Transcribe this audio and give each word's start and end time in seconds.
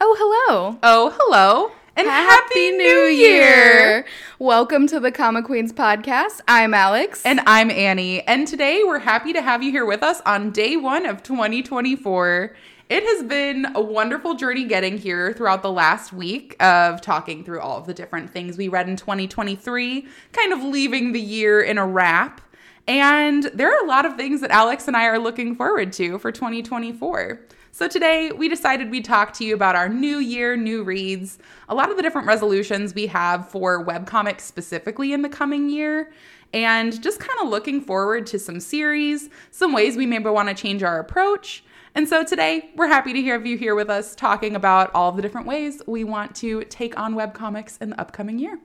Oh, 0.00 0.14
hello. 0.16 0.78
Oh, 0.84 1.12
hello. 1.18 1.72
And 1.96 2.06
Happy, 2.06 2.70
New 2.70 3.06
Year. 3.06 4.06
Welcome 4.38 4.86
to 4.86 5.00
the 5.00 5.10
Comic 5.10 5.46
Queens 5.46 5.72
podcast. 5.72 6.40
I'm 6.46 6.72
Alex. 6.72 7.26
And 7.26 7.40
I'm 7.46 7.68
Annie. 7.68 8.22
And 8.22 8.46
today 8.46 8.82
we're 8.86 9.00
happy 9.00 9.32
to 9.32 9.42
have 9.42 9.60
you 9.64 9.72
here 9.72 9.84
with 9.84 10.04
us 10.04 10.20
on 10.24 10.52
day 10.52 10.76
one 10.76 11.04
of 11.04 11.24
2024. 11.24 12.54
It 12.88 13.02
has 13.02 13.24
been 13.24 13.66
a 13.74 13.80
wonderful 13.80 14.34
journey 14.34 14.66
getting 14.66 14.98
here 14.98 15.32
throughout 15.32 15.62
the 15.62 15.72
last 15.72 16.12
week 16.12 16.54
of 16.62 17.00
talking 17.00 17.42
through 17.42 17.60
all 17.60 17.78
of 17.78 17.86
the 17.86 17.94
different 17.94 18.30
things 18.30 18.56
we 18.56 18.68
read 18.68 18.88
in 18.88 18.94
2023, 18.94 20.06
kind 20.32 20.52
of 20.52 20.62
leaving 20.62 21.10
the 21.10 21.20
year 21.20 21.60
in 21.60 21.76
a 21.76 21.84
wrap. 21.84 22.40
And 22.86 23.50
there 23.52 23.76
are 23.76 23.84
a 23.84 23.88
lot 23.88 24.06
of 24.06 24.14
things 24.14 24.42
that 24.42 24.52
Alex 24.52 24.86
and 24.86 24.96
I 24.96 25.06
are 25.06 25.18
looking 25.18 25.56
forward 25.56 25.92
to 25.94 26.20
for 26.20 26.30
2024. 26.30 27.40
So 27.78 27.86
today 27.86 28.32
we 28.32 28.48
decided 28.48 28.90
we'd 28.90 29.04
talk 29.04 29.32
to 29.34 29.44
you 29.44 29.54
about 29.54 29.76
our 29.76 29.88
new 29.88 30.18
year, 30.18 30.56
new 30.56 30.82
reads, 30.82 31.38
a 31.68 31.76
lot 31.76 31.92
of 31.92 31.96
the 31.96 32.02
different 32.02 32.26
resolutions 32.26 32.92
we 32.92 33.06
have 33.06 33.48
for 33.48 33.86
webcomics 33.86 34.40
specifically 34.40 35.12
in 35.12 35.22
the 35.22 35.28
coming 35.28 35.70
year, 35.70 36.10
and 36.52 37.00
just 37.00 37.20
kind 37.20 37.40
of 37.40 37.48
looking 37.48 37.80
forward 37.80 38.26
to 38.26 38.38
some 38.40 38.58
series, 38.58 39.30
some 39.52 39.72
ways 39.72 39.96
we 39.96 40.06
maybe 40.06 40.28
want 40.28 40.48
to 40.48 40.56
change 40.56 40.82
our 40.82 40.98
approach. 40.98 41.62
And 41.94 42.08
so 42.08 42.24
today 42.24 42.72
we're 42.74 42.88
happy 42.88 43.12
to 43.12 43.22
have 43.26 43.46
you 43.46 43.56
here 43.56 43.76
with 43.76 43.90
us 43.90 44.16
talking 44.16 44.56
about 44.56 44.90
all 44.92 45.12
the 45.12 45.22
different 45.22 45.46
ways 45.46 45.80
we 45.86 46.02
want 46.02 46.34
to 46.34 46.64
take 46.64 46.98
on 46.98 47.14
webcomics 47.14 47.80
in 47.80 47.90
the 47.90 48.00
upcoming 48.00 48.40
year. 48.40 48.58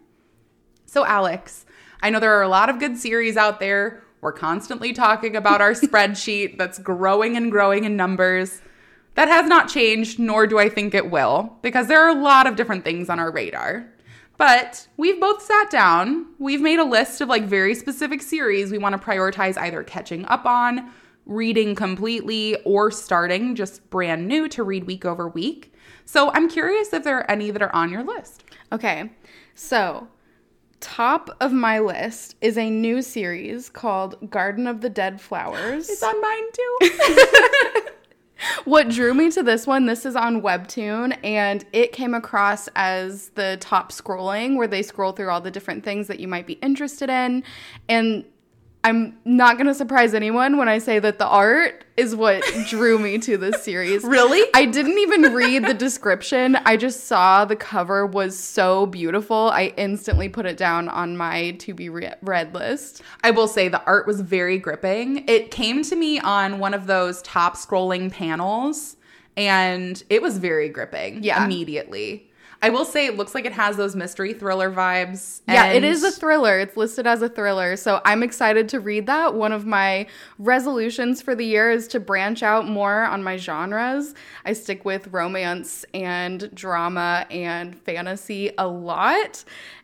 So, 0.88 1.06
Alex, 1.06 1.68
I 2.02 2.10
know 2.10 2.20
there 2.20 2.36
are 2.36 2.42
a 2.42 2.48
lot 2.48 2.68
of 2.68 2.80
good 2.80 2.98
series 2.98 3.38
out 3.38 3.60
there. 3.60 4.02
We're 4.22 4.34
constantly 4.34 4.92
talking 4.92 5.36
about 5.36 5.62
our 5.62 5.74
spreadsheet 5.74 6.58
that's 6.58 6.80
growing 6.80 7.38
and 7.38 7.52
growing 7.52 7.84
in 7.84 7.96
numbers. 7.96 8.60
That 9.16 9.28
has 9.28 9.48
not 9.48 9.70
changed, 9.70 10.18
nor 10.20 10.48
do 10.48 10.58
I 10.58 10.70
think 10.70 10.94
it 10.94 11.12
will, 11.12 11.58
because 11.62 11.88
there 11.88 12.02
are 12.04 12.10
a 12.10 12.20
lot 12.20 12.48
of 12.48 12.56
different 12.56 12.84
things 12.84 13.10
on 13.10 13.20
our 13.20 13.32
radar. 13.32 13.86
But 14.38 14.88
we've 14.98 15.20
both 15.22 15.44
sat 15.44 15.70
down, 15.70 16.26
we've 16.40 16.62
made 16.62 16.80
a 16.80 16.84
list 16.84 17.22
of 17.22 17.30
like 17.30 17.44
very 17.44 17.76
specific 17.76 18.22
series 18.22 18.72
we 18.72 18.80
want 18.80 19.00
to 19.00 19.08
prioritize 19.08 19.58
either 19.58 19.84
catching 19.84 20.26
up 20.26 20.46
on, 20.46 20.92
reading 21.26 21.76
completely, 21.76 22.58
or 22.66 22.90
starting 22.90 23.56
just 23.56 23.88
brand 23.92 24.28
new 24.28 24.50
to 24.50 24.64
read 24.64 24.86
week 24.86 25.06
over 25.06 25.28
week. 25.28 25.74
So 26.06 26.32
I'm 26.34 26.50
curious 26.50 26.92
if 26.94 27.04
there 27.04 27.20
are 27.20 27.32
any 27.32 27.52
that 27.52 27.62
are 27.62 27.74
on 27.74 27.92
your 27.92 28.04
list. 28.04 28.44
Okay, 28.72 29.12
so 29.54 30.08
top 30.80 31.30
of 31.40 31.54
my 31.54 31.80
list 31.80 32.36
is 32.42 32.58
a 32.58 32.70
new 32.70 33.04
series 33.04 33.70
called 33.70 34.32
Garden 34.32 34.66
of 34.66 34.82
the 34.82 34.90
Dead 34.90 35.22
Flowers. 35.22 35.90
It's 35.90 36.04
on 36.04 36.20
mine 36.20 36.52
too. 36.52 36.78
what 38.66 38.90
drew 38.90 39.14
me 39.14 39.32
to 39.32 39.44
this 39.44 39.68
one, 39.68 39.86
this 39.86 40.06
is 40.06 40.16
on 40.16 40.42
Webtoon, 40.42 41.18
and 41.24 41.66
it 41.74 41.92
came 41.92 42.14
across 42.14 42.68
as 42.76 43.30
the 43.30 43.58
top 43.60 43.92
scrolling 43.92 44.58
where 44.58 44.68
they 44.68 44.82
scroll 44.82 45.12
through 45.12 45.30
all 45.30 45.42
the 45.42 45.52
different 45.52 45.84
things 45.84 46.08
that 46.08 46.20
you 46.20 46.28
might 46.28 46.48
be 46.48 46.54
interested 46.54 47.10
in. 47.10 47.44
And 47.90 48.26
I'm 48.86 49.18
not 49.24 49.56
going 49.56 49.68
to 49.68 49.74
surprise 49.74 50.14
anyone 50.14 50.58
when 50.58 50.68
I 50.68 50.78
say 50.80 51.00
that 51.00 51.18
the 51.18 51.26
art 51.28 51.86
is 51.96 52.16
what 52.16 52.44
drew 52.70 53.00
me 53.00 53.18
to 53.20 53.38
this 53.38 53.64
series. 53.64 54.04
Really? 54.04 54.46
I 54.54 54.66
didn't 54.66 54.98
even 54.98 55.34
read 55.34 55.66
the 55.66 55.74
description. 55.74 56.58
I 56.66 56.76
just 56.76 57.06
saw 57.06 57.46
the 57.46 57.56
cover 57.56 58.06
was 58.06 58.38
so 58.38 58.86
beautiful. 58.88 59.50
I 59.54 59.74
instantly 59.78 60.28
put 60.28 60.46
it 60.46 60.58
down 60.58 60.90
on 60.90 61.16
my 61.16 61.52
to 61.60 61.74
be 61.74 61.88
re- 61.88 62.14
read 62.22 62.54
list. 62.54 63.02
I 63.24 63.32
will 63.32 63.48
say 63.48 63.70
the 63.70 63.84
art 63.86 64.06
was 64.06 64.20
very 64.20 64.58
gripping. 64.58 65.30
It 65.30 65.50
came 65.52 65.82
to 65.84 65.96
me 65.96 66.20
on 66.20 66.60
one 66.60 66.74
of 66.74 66.86
those 66.86 67.22
top 67.22 67.56
scrolling 67.56 68.12
panels 68.12 68.98
and 69.38 70.04
it 70.10 70.22
was 70.22 70.38
very 70.40 70.68
gripping 70.68 71.24
Yeah. 71.24 71.46
immediately. 71.46 72.30
I 72.64 72.70
will 72.70 72.86
say 72.86 73.06
it 73.06 73.18
looks 73.18 73.36
like 73.36 73.44
it 73.44 73.52
has 73.52 73.76
those 73.76 73.94
mystery 73.94 74.34
thriller 74.34 74.72
vibes. 74.72 75.42
Yeah, 75.50 75.74
it 75.74 75.84
is 75.84 76.02
a 76.02 76.12
thriller. 76.12 76.60
It's 76.60 76.78
listed 76.78 77.06
as 77.06 77.22
a 77.22 77.28
thriller. 77.28 77.76
So 77.76 78.00
I'm 78.06 78.24
excited 78.24 78.70
to 78.70 78.80
read 78.80 79.06
that. 79.08 79.36
One 79.36 79.52
of 79.52 79.66
my 79.66 80.08
resolutions 80.40 81.22
for 81.22 81.36
the 81.36 81.46
year 81.46 81.72
is 81.72 81.90
to 81.90 82.00
branch 82.00 82.42
out 82.42 82.66
more 82.66 83.04
on 83.04 83.22
my 83.22 83.36
genres. 83.36 84.16
I 84.46 84.54
stick 84.54 84.86
with 84.86 85.08
romance 85.08 85.84
and 85.94 86.50
drama 86.56 87.26
and 87.30 87.78
fantasy 87.82 88.52
a 88.58 88.66
lot. 88.66 89.44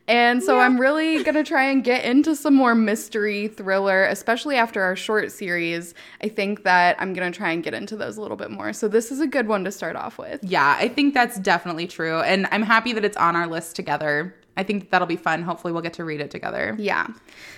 And 0.09 0.42
so 0.42 0.58
Yeah. 0.58 0.64
I'm 0.64 0.81
really 0.81 1.24
going 1.24 1.36
to 1.36 1.44
try 1.44 1.66
and 1.66 1.84
get 1.84 2.03
into 2.03 2.36
some 2.36 2.56
more 2.56 2.74
mystery 2.74 3.47
thriller, 3.47 4.06
especially 4.06 4.56
after 4.56 4.81
our 4.81 4.96
short 4.96 5.31
series. 5.31 5.94
I 6.24 6.30
think 6.30 6.64
that 6.64 6.96
I'm 7.00 7.14
going 7.14 7.31
to 7.31 7.38
try 7.38 7.52
and 7.52 7.64
get 7.64 7.75
into 7.75 7.96
those 7.96 8.18
a 8.18 8.22
little 8.22 8.36
bit 8.36 8.50
more. 8.50 8.74
So 8.74 8.88
this 8.88 9.12
is 9.12 9.19
a 9.19 9.28
good 9.28 9.48
one 9.48 9.64
to 9.66 9.72
start 9.72 9.96
off 9.96 10.18
with. 10.18 10.44
Yeah, 10.44 10.75
I 10.80 10.88
think 10.88 11.14
that's 11.14 11.40
definitely 11.40 11.86
true. 11.86 12.22
And 12.22 12.48
I'm 12.52 12.64
happy 12.64 12.92
that 12.94 13.06
it's 13.06 13.18
on 13.18 13.36
our 13.36 13.46
list 13.46 13.75
together. 13.75 14.34
I 14.59 14.64
think 14.64 14.90
that'll 14.90 15.08
be 15.08 15.16
fun. 15.16 15.42
Hopefully, 15.42 15.72
we'll 15.72 15.81
get 15.81 15.94
to 15.94 16.03
read 16.03 16.20
it 16.20 16.30
together. 16.30 16.75
Yeah. 16.78 17.08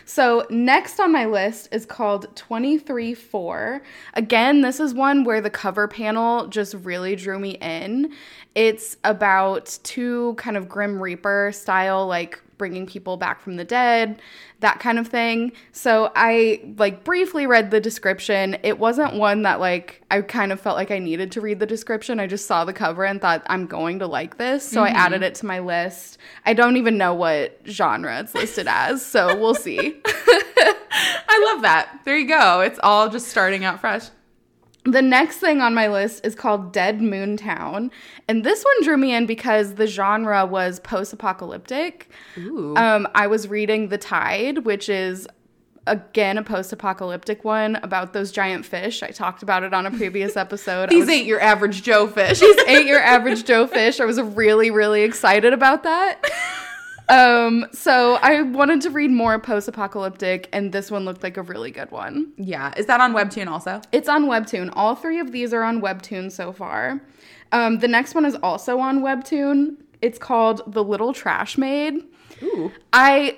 So 0.06 0.45
next 0.51 1.00
on 1.00 1.12
my 1.12 1.25
list 1.25 1.69
is 1.72 1.85
called 1.85 2.35
23 2.35 3.16
4. 3.16 3.81
Again, 4.13 4.62
this 4.62 4.79
is 4.79 4.94
one 4.94 5.23
where 5.23 5.41
the 5.41 5.50
cover 5.50 5.88
panel 5.88 6.47
just 6.47 6.75
really 6.75 7.16
drew 7.16 7.40
me 7.40 7.57
in. 7.59 8.13
It's 8.53 8.97
about 9.03 9.79
two 9.84 10.35
kind 10.38 10.57
of 10.57 10.69
Grim 10.69 11.01
Reaper 11.01 11.51
style, 11.53 12.06
like 12.06 12.40
bringing 12.61 12.85
people 12.85 13.17
back 13.17 13.41
from 13.41 13.55
the 13.55 13.63
dead, 13.63 14.22
that 14.59 14.79
kind 14.79 14.99
of 14.99 15.07
thing. 15.07 15.51
So 15.72 16.11
I 16.16 16.61
like 16.77 17.03
briefly 17.03 17.47
read 17.47 17.72
the 17.72 17.79
description. 17.79 18.55
It 18.61 18.77
wasn't 18.77 19.16
one 19.16 19.41
that 19.41 19.59
like 19.59 20.03
I 20.11 20.22
kind 20.22 20.51
of 20.51 20.61
felt 20.61 20.75
like 20.75 20.91
I 20.91 20.99
needed 20.99 21.31
to 21.31 21.41
read 21.41 21.59
the 21.59 21.66
description. 21.66 22.19
I 22.19 22.27
just 22.27 22.45
saw 22.45 22.63
the 22.63 22.72
cover 22.72 23.03
and 23.03 23.19
thought 23.19 23.41
I'm 23.47 23.66
going 23.66 23.97
to 23.97 24.05
like 24.05 24.38
this. 24.38 24.63
So 24.63 24.83
I 24.83 24.89
mm-hmm. 24.89 24.97
added 24.97 25.23
it 25.23 25.33
to 25.35 25.47
my 25.47 25.57
list. 25.57 26.19
I 26.45 26.53
don't 26.53 26.77
even 26.77 26.99
know 26.99 27.16
what 27.16 27.59
genre 27.66 28.19
it's 28.19 28.35
listed 28.35 28.67
as, 28.69 29.03
so 29.03 29.35
we'll 29.35 29.55
see. 29.55 29.99
I 30.05 31.51
love 31.51 31.63
that. 31.63 32.01
There 32.05 32.16
you 32.16 32.28
go. 32.28 32.61
It's 32.61 32.79
all 32.83 33.09
just 33.09 33.29
starting 33.29 33.66
out 33.66 33.81
fresh. 33.81 34.03
The 34.83 35.01
next 35.01 35.37
thing 35.37 35.61
on 35.61 35.75
my 35.75 35.87
list 35.87 36.25
is 36.25 36.33
called 36.33 36.73
Dead 36.73 37.01
Moon 37.01 37.37
Town. 37.37 37.91
And 38.27 38.43
this 38.43 38.63
one 38.63 38.83
drew 38.83 38.97
me 38.97 39.13
in 39.13 39.27
because 39.27 39.75
the 39.75 39.85
genre 39.85 40.45
was 40.45 40.79
post 40.79 41.13
apocalyptic. 41.13 42.09
Ooh. 42.37 42.75
Um, 42.75 43.07
I 43.13 43.27
was 43.27 43.47
reading 43.47 43.89
The 43.89 43.99
Tide, 43.99 44.65
which 44.65 44.89
is 44.89 45.27
again 45.87 46.37
a 46.37 46.43
post 46.43 46.71
apocalyptic 46.73 47.43
one 47.43 47.75
about 47.77 48.13
those 48.13 48.31
giant 48.31 48.65
fish. 48.65 49.01
I 49.03 49.09
talked 49.09 49.43
about 49.43 49.63
it 49.63 49.73
on 49.73 49.85
a 49.85 49.91
previous 49.91 50.35
episode. 50.45 50.89
These 50.89 51.01
was- 51.01 51.09
ain't 51.09 51.27
your 51.27 51.39
average 51.41 51.83
Joe 51.83 52.07
fish. 52.07 52.39
These 52.39 52.59
ain't 52.67 52.87
your 52.87 52.99
average 53.01 53.45
Joe 53.45 53.67
fish. 53.67 53.99
I 53.99 54.05
was 54.05 54.19
really, 54.19 54.71
really 54.71 55.03
excited 55.03 55.53
about 55.53 55.83
that. 55.83 56.21
Um, 57.11 57.66
so 57.73 58.16
I 58.22 58.41
wanted 58.41 58.79
to 58.81 58.89
read 58.89 59.11
more 59.11 59.38
post 59.38 59.67
apocalyptic, 59.67 60.47
and 60.53 60.72
this 60.72 60.89
one 60.89 61.03
looked 61.03 61.23
like 61.23 61.35
a 61.35 61.41
really 61.41 61.69
good 61.69 61.91
one. 61.91 62.31
yeah. 62.38 62.73
Is 62.77 62.85
that 62.85 63.01
on 63.01 63.13
Webtoon 63.13 63.47
also? 63.47 63.81
It's 63.91 64.07
on 64.07 64.25
Webtoon. 64.25 64.72
All 64.73 64.95
three 64.95 65.19
of 65.19 65.33
these 65.33 65.53
are 65.53 65.63
on 65.63 65.81
Webtoon 65.81 66.31
so 66.31 66.53
far. 66.53 67.01
Um, 67.51 67.79
the 67.79 67.88
next 67.89 68.16
one 68.16 68.23
is 68.23 68.35
also 68.35 68.79
on 68.79 69.01
Webtoon. 69.01 69.75
It's 70.01 70.17
called 70.17 70.61
The 70.67 70.83
Little 70.83 71.13
Trash 71.13 71.57
Maid. 71.57 71.95
Ooh. 72.41 72.72
I 72.94 73.35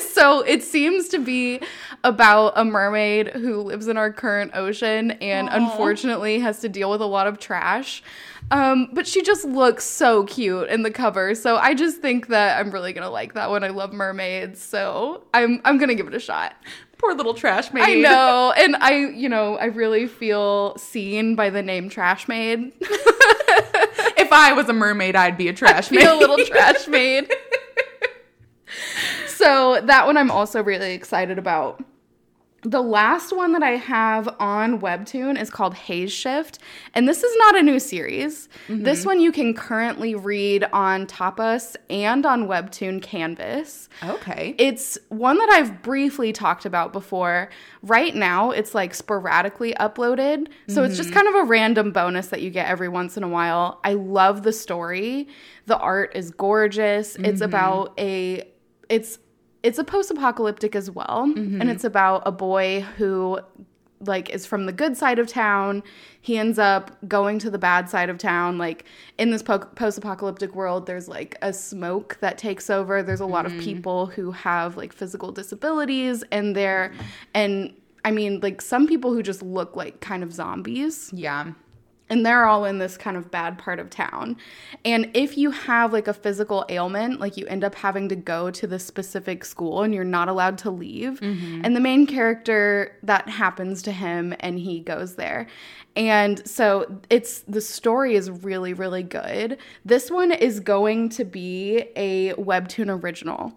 so 0.00 0.40
it 0.42 0.62
seems 0.64 1.08
to 1.10 1.18
be 1.18 1.60
about 2.04 2.52
a 2.56 2.64
mermaid 2.64 3.28
who 3.28 3.60
lives 3.62 3.86
in 3.88 3.96
our 3.96 4.12
current 4.12 4.50
ocean 4.54 5.12
and 5.12 5.48
Aw. 5.48 5.54
unfortunately 5.54 6.40
has 6.40 6.60
to 6.60 6.68
deal 6.68 6.90
with 6.90 7.00
a 7.00 7.06
lot 7.06 7.26
of 7.26 7.38
trash. 7.38 8.02
Um, 8.50 8.88
but 8.92 9.06
she 9.06 9.22
just 9.22 9.44
looks 9.44 9.84
so 9.84 10.24
cute 10.24 10.68
in 10.68 10.82
the 10.82 10.90
cover. 10.90 11.34
So 11.34 11.56
I 11.56 11.74
just 11.74 12.00
think 12.00 12.28
that 12.28 12.58
I'm 12.58 12.70
really 12.70 12.92
gonna 12.92 13.10
like 13.10 13.34
that 13.34 13.50
one. 13.50 13.62
I 13.62 13.68
love 13.68 13.92
mermaids, 13.92 14.60
so 14.62 15.24
I'm 15.34 15.60
I'm 15.64 15.78
gonna 15.78 15.94
give 15.94 16.08
it 16.08 16.14
a 16.14 16.20
shot. 16.20 16.54
Poor 16.98 17.14
little 17.14 17.34
trash 17.34 17.72
maid. 17.72 17.82
I 17.84 17.94
know, 17.94 18.52
and 18.56 18.74
I, 18.76 18.96
you 18.96 19.28
know, 19.28 19.56
I 19.56 19.66
really 19.66 20.08
feel 20.08 20.76
seen 20.78 21.36
by 21.36 21.48
the 21.48 21.62
name 21.62 21.88
Trash 21.88 22.26
Maid. 22.26 22.72
if 22.80 24.32
I 24.32 24.52
was 24.52 24.68
a 24.68 24.72
mermaid, 24.72 25.14
I'd 25.14 25.38
be 25.38 25.46
a 25.46 25.52
trash 25.52 25.90
be 25.90 25.98
maid. 25.98 26.08
a 26.08 26.16
little 26.16 26.44
trash 26.44 26.88
maid. 26.88 27.32
so 29.28 29.80
that 29.84 30.06
one 30.06 30.16
I'm 30.16 30.32
also 30.32 30.60
really 30.60 30.94
excited 30.94 31.38
about. 31.38 31.84
The 32.62 32.82
last 32.82 33.34
one 33.34 33.52
that 33.52 33.62
I 33.62 33.76
have 33.76 34.28
on 34.40 34.80
Webtoon 34.80 35.40
is 35.40 35.48
called 35.48 35.74
Haze 35.74 36.12
Shift, 36.12 36.58
and 36.92 37.08
this 37.08 37.22
is 37.22 37.36
not 37.38 37.56
a 37.56 37.62
new 37.62 37.78
series. 37.78 38.48
Mm-hmm. 38.66 38.82
This 38.82 39.06
one 39.06 39.20
you 39.20 39.30
can 39.30 39.54
currently 39.54 40.16
read 40.16 40.64
on 40.72 41.06
Tapas 41.06 41.76
and 41.88 42.26
on 42.26 42.48
Webtoon 42.48 43.00
Canvas. 43.00 43.88
okay. 44.02 44.56
It's 44.58 44.98
one 45.08 45.38
that 45.38 45.50
I've 45.50 45.82
briefly 45.82 46.32
talked 46.32 46.64
about 46.64 46.92
before. 46.92 47.48
Right 47.82 48.14
now, 48.14 48.50
it's 48.50 48.74
like 48.74 48.92
sporadically 48.92 49.74
uploaded. 49.74 50.48
So 50.66 50.82
it's 50.82 50.96
just 50.96 51.10
mm-hmm. 51.10 51.16
kind 51.16 51.28
of 51.28 51.34
a 51.36 51.44
random 51.44 51.92
bonus 51.92 52.26
that 52.28 52.42
you 52.42 52.50
get 52.50 52.66
every 52.66 52.88
once 52.88 53.16
in 53.16 53.22
a 53.22 53.28
while. 53.28 53.78
I 53.84 53.92
love 53.92 54.42
the 54.42 54.52
story. 54.52 55.28
The 55.66 55.78
art 55.78 56.16
is 56.16 56.32
gorgeous. 56.32 57.14
It's 57.14 57.40
mm-hmm. 57.40 57.42
about 57.42 57.94
a 57.98 58.50
it's 58.88 59.18
it's 59.62 59.78
a 59.78 59.84
post-apocalyptic 59.84 60.76
as 60.76 60.90
well 60.90 61.26
mm-hmm. 61.26 61.60
and 61.60 61.70
it's 61.70 61.84
about 61.84 62.22
a 62.26 62.32
boy 62.32 62.80
who 62.96 63.38
like 64.00 64.30
is 64.30 64.46
from 64.46 64.66
the 64.66 64.72
good 64.72 64.96
side 64.96 65.18
of 65.18 65.26
town. 65.26 65.82
He 66.20 66.38
ends 66.38 66.58
up 66.58 66.96
going 67.08 67.38
to 67.40 67.50
the 67.50 67.58
bad 67.58 67.88
side 67.88 68.08
of 68.08 68.18
town. 68.18 68.58
Like 68.58 68.84
in 69.18 69.30
this 69.30 69.42
po- 69.42 69.58
post-apocalyptic 69.58 70.54
world, 70.54 70.86
there's 70.86 71.08
like 71.08 71.36
a 71.42 71.52
smoke 71.52 72.18
that 72.20 72.38
takes 72.38 72.70
over. 72.70 73.02
There's 73.02 73.20
a 73.20 73.26
lot 73.26 73.46
of 73.46 73.52
mm-hmm. 73.52 73.62
people 73.62 74.06
who 74.06 74.30
have 74.32 74.76
like 74.76 74.92
physical 74.92 75.32
disabilities, 75.32 76.24
and 76.30 76.54
they're 76.54 76.92
and 77.34 77.74
I 78.04 78.10
mean 78.10 78.40
like 78.40 78.60
some 78.60 78.86
people 78.86 79.12
who 79.12 79.22
just 79.22 79.42
look 79.42 79.76
like 79.76 80.00
kind 80.00 80.22
of 80.22 80.32
zombies 80.32 81.10
Yeah. 81.12 81.52
And 82.10 82.24
they're 82.24 82.46
all 82.46 82.64
in 82.64 82.78
this 82.78 82.96
kind 82.96 83.16
of 83.16 83.30
bad 83.30 83.58
part 83.58 83.78
of 83.78 83.90
town. 83.90 84.36
And 84.84 85.10
if 85.14 85.36
you 85.36 85.50
have 85.50 85.92
like 85.92 86.08
a 86.08 86.14
physical 86.14 86.64
ailment, 86.68 87.20
like 87.20 87.36
you 87.36 87.46
end 87.46 87.64
up 87.64 87.74
having 87.74 88.08
to 88.08 88.16
go 88.16 88.50
to 88.50 88.66
the 88.66 88.78
specific 88.78 89.44
school 89.44 89.82
and 89.82 89.94
you're 89.94 90.04
not 90.04 90.28
allowed 90.28 90.58
to 90.58 90.70
leave. 90.70 91.20
Mm-hmm. 91.20 91.62
And 91.64 91.76
the 91.76 91.80
main 91.80 92.06
character 92.06 92.96
that 93.02 93.28
happens 93.28 93.82
to 93.82 93.92
him 93.92 94.34
and 94.40 94.58
he 94.58 94.80
goes 94.80 95.16
there. 95.16 95.46
And 95.98 96.48
so 96.48 97.00
it's 97.10 97.40
the 97.40 97.60
story 97.60 98.14
is 98.14 98.30
really 98.30 98.72
really 98.72 99.02
good. 99.02 99.58
This 99.84 100.10
one 100.10 100.32
is 100.32 100.60
going 100.60 101.08
to 101.10 101.24
be 101.24 101.84
a 101.96 102.32
webtoon 102.34 103.02
original. 103.02 103.52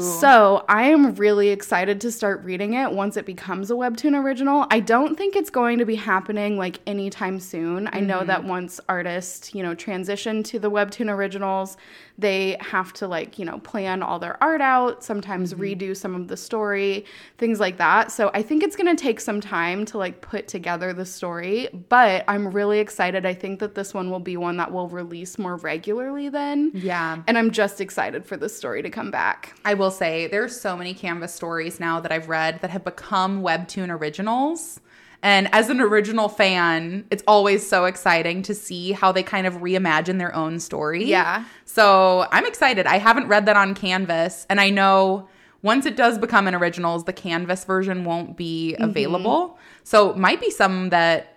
So 0.00 0.64
I 0.68 0.84
am 0.84 1.14
really 1.14 1.48
excited 1.48 2.00
to 2.02 2.12
start 2.12 2.44
reading 2.44 2.74
it 2.74 2.92
once 2.92 3.16
it 3.16 3.24
becomes 3.24 3.70
a 3.70 3.74
webtoon 3.74 4.22
original. 4.22 4.66
I 4.70 4.80
don't 4.80 5.16
think 5.16 5.34
it's 5.34 5.50
going 5.50 5.78
to 5.78 5.86
be 5.86 5.94
happening 5.94 6.58
like 6.58 6.80
anytime 6.86 7.40
soon. 7.40 7.88
I 7.92 8.00
know 8.00 8.22
that 8.22 8.40
mm-hmm. 8.40 8.48
once 8.48 8.80
artists, 8.88 9.54
you 9.54 9.62
know, 9.62 9.74
transition 9.74 10.42
to 10.44 10.58
the 10.58 10.70
webtoon 10.70 11.10
originals, 11.10 11.78
they 12.18 12.56
have 12.60 12.92
to 12.94 13.08
like, 13.08 13.38
you 13.38 13.44
know, 13.44 13.58
plan 13.60 14.02
all 14.02 14.18
their 14.18 14.42
art 14.42 14.60
out, 14.60 15.02
sometimes 15.02 15.54
mm-hmm. 15.54 15.62
redo 15.62 15.96
some 15.96 16.14
of 16.14 16.28
the 16.28 16.36
story, 16.36 17.06
things 17.38 17.60
like 17.60 17.78
that. 17.78 18.12
So 18.12 18.30
I 18.34 18.42
think 18.42 18.62
it's 18.62 18.76
going 18.76 18.94
to 18.94 19.02
take 19.02 19.20
some 19.20 19.40
time 19.40 19.86
to 19.86 19.98
like 19.98 20.20
put 20.20 20.48
together 20.48 20.92
the 20.92 21.06
story, 21.06 21.68
but 21.88 22.24
I'm 22.28 22.48
really 22.48 22.78
excited. 22.80 23.24
I 23.26 23.34
think 23.34 23.60
that 23.60 23.74
this 23.74 23.94
one 23.94 24.10
will 24.10 24.20
be 24.20 24.36
one 24.36 24.56
that 24.58 24.72
will 24.72 24.88
release 24.88 25.38
more 25.38 25.56
regularly 25.56 26.28
then. 26.28 26.70
Yeah. 26.74 27.22
And 27.26 27.38
I'm 27.38 27.50
just 27.50 27.80
excited 27.80 28.24
for 28.26 28.36
this 28.36 28.56
story 28.56 28.82
to 28.82 28.90
come 28.90 29.10
back. 29.10 29.58
I 29.64 29.74
will 29.74 29.90
say 29.90 30.26
there's 30.26 30.58
so 30.60 30.76
many 30.76 30.94
Canvas 30.94 31.34
stories 31.34 31.78
now 31.80 32.00
that 32.00 32.12
I've 32.12 32.28
read 32.28 32.60
that 32.62 32.70
have 32.70 32.84
become 32.84 33.42
webtoon 33.42 33.90
originals. 33.90 34.80
And 35.20 35.52
as 35.52 35.68
an 35.68 35.80
original 35.80 36.28
fan, 36.28 37.04
it's 37.10 37.24
always 37.26 37.68
so 37.68 37.86
exciting 37.86 38.42
to 38.42 38.54
see 38.54 38.92
how 38.92 39.10
they 39.10 39.24
kind 39.24 39.48
of 39.48 39.54
reimagine 39.54 40.18
their 40.18 40.32
own 40.34 40.60
story. 40.60 41.04
Yeah. 41.06 41.44
So 41.64 42.28
I'm 42.30 42.46
excited. 42.46 42.86
I 42.86 42.98
haven't 42.98 43.26
read 43.26 43.46
that 43.46 43.56
on 43.56 43.74
Canvas, 43.74 44.46
and 44.48 44.60
I 44.60 44.70
know 44.70 45.28
once 45.60 45.86
it 45.86 45.96
does 45.96 46.18
become 46.18 46.46
an 46.46 46.54
originals, 46.54 47.02
the 47.02 47.12
Canvas 47.12 47.64
version 47.64 48.04
won't 48.04 48.36
be 48.36 48.76
Mm-hmm. 48.78 48.84
available. 48.90 49.58
So 49.82 50.14
might 50.14 50.40
be 50.40 50.50
some 50.50 50.90
that 50.90 51.27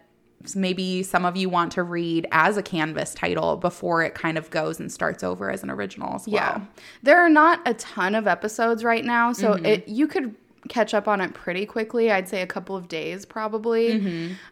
maybe 0.55 1.03
some 1.03 1.25
of 1.25 1.35
you 1.35 1.49
want 1.49 1.71
to 1.73 1.83
read 1.83 2.27
as 2.31 2.57
a 2.57 2.63
Canvas 2.63 3.13
title 3.13 3.57
before 3.57 4.03
it 4.03 4.15
kind 4.15 4.37
of 4.37 4.49
goes 4.49 4.79
and 4.79 4.91
starts 4.91 5.23
over 5.23 5.49
as 5.49 5.63
an 5.63 5.69
original 5.69 6.15
as 6.15 6.27
well. 6.27 6.33
Yeah. 6.33 6.61
There 7.03 7.19
are 7.19 7.29
not 7.29 7.61
a 7.65 7.73
ton 7.75 8.15
of 8.15 8.27
episodes 8.27 8.83
right 8.83 9.05
now, 9.05 9.33
so 9.33 9.53
mm-hmm. 9.53 9.65
it 9.65 9.87
you 9.87 10.07
could 10.07 10.35
catch 10.69 10.93
up 10.93 11.07
on 11.07 11.21
it 11.21 11.33
pretty 11.33 11.65
quickly. 11.65 12.11
I'd 12.11 12.27
say 12.27 12.41
a 12.41 12.47
couple 12.47 12.75
of 12.75 12.87
days 12.87 13.25
probably. 13.25 13.93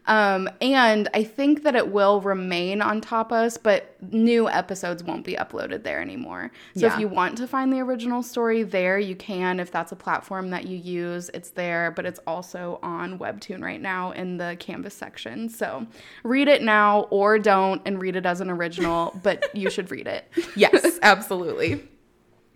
Um, 0.07 0.49
and 0.61 1.07
I 1.13 1.23
think 1.23 1.63
that 1.63 1.75
it 1.75 1.89
will 1.91 2.19
remain 2.21 2.81
on 2.81 2.99
Tapas, 3.01 3.57
but 3.61 3.95
new 4.11 4.49
episodes 4.49 5.03
won't 5.03 5.23
be 5.25 5.35
uploaded 5.35 5.83
there 5.83 6.01
anymore. 6.01 6.51
So 6.75 6.87
if 6.93 6.99
you 6.99 7.07
want 7.07 7.37
to 7.37 7.47
find 7.47 7.71
the 7.71 7.79
original 7.79 8.23
story 8.23 8.63
there, 8.63 8.97
you 8.97 9.15
can. 9.15 9.59
If 9.59 9.71
that's 9.71 9.91
a 9.91 9.95
platform 9.95 10.49
that 10.49 10.65
you 10.67 10.77
use, 10.77 11.29
it's 11.33 11.51
there, 11.51 11.91
but 11.91 12.05
it's 12.05 12.19
also 12.25 12.79
on 12.81 13.19
Webtoon 13.19 13.61
right 13.61 13.81
now 13.81 14.11
in 14.11 14.37
the 14.37 14.57
Canvas 14.59 14.93
section. 14.95 15.47
So 15.49 15.85
read 16.23 16.47
it 16.47 16.61
now 16.63 17.01
or 17.11 17.37
don't 17.39 17.81
and 17.85 18.01
read 18.01 18.15
it 18.15 18.25
as 18.25 18.41
an 18.41 18.49
original, 18.49 19.17
but 19.21 19.53
you 19.55 19.69
should 19.69 19.91
read 19.91 20.07
it. 20.07 20.25
Yes, 20.55 20.99
absolutely. 21.03 21.87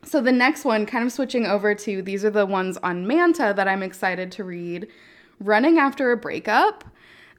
So 0.06 0.22
the 0.22 0.32
next 0.32 0.66
one, 0.66 0.86
kind 0.86 1.06
of 1.06 1.12
switching 1.12 1.46
over 1.46 1.74
to 1.76 2.02
these 2.02 2.24
are 2.26 2.30
the 2.30 2.46
ones 2.46 2.78
on 2.84 3.08
Manta 3.08 3.54
that 3.56 3.68
I'm 3.68 3.82
excited 3.84 4.32
to 4.34 4.44
read. 4.44 4.88
Running 5.40 5.78
After 5.78 6.12
a 6.12 6.18
Breakup. 6.18 6.84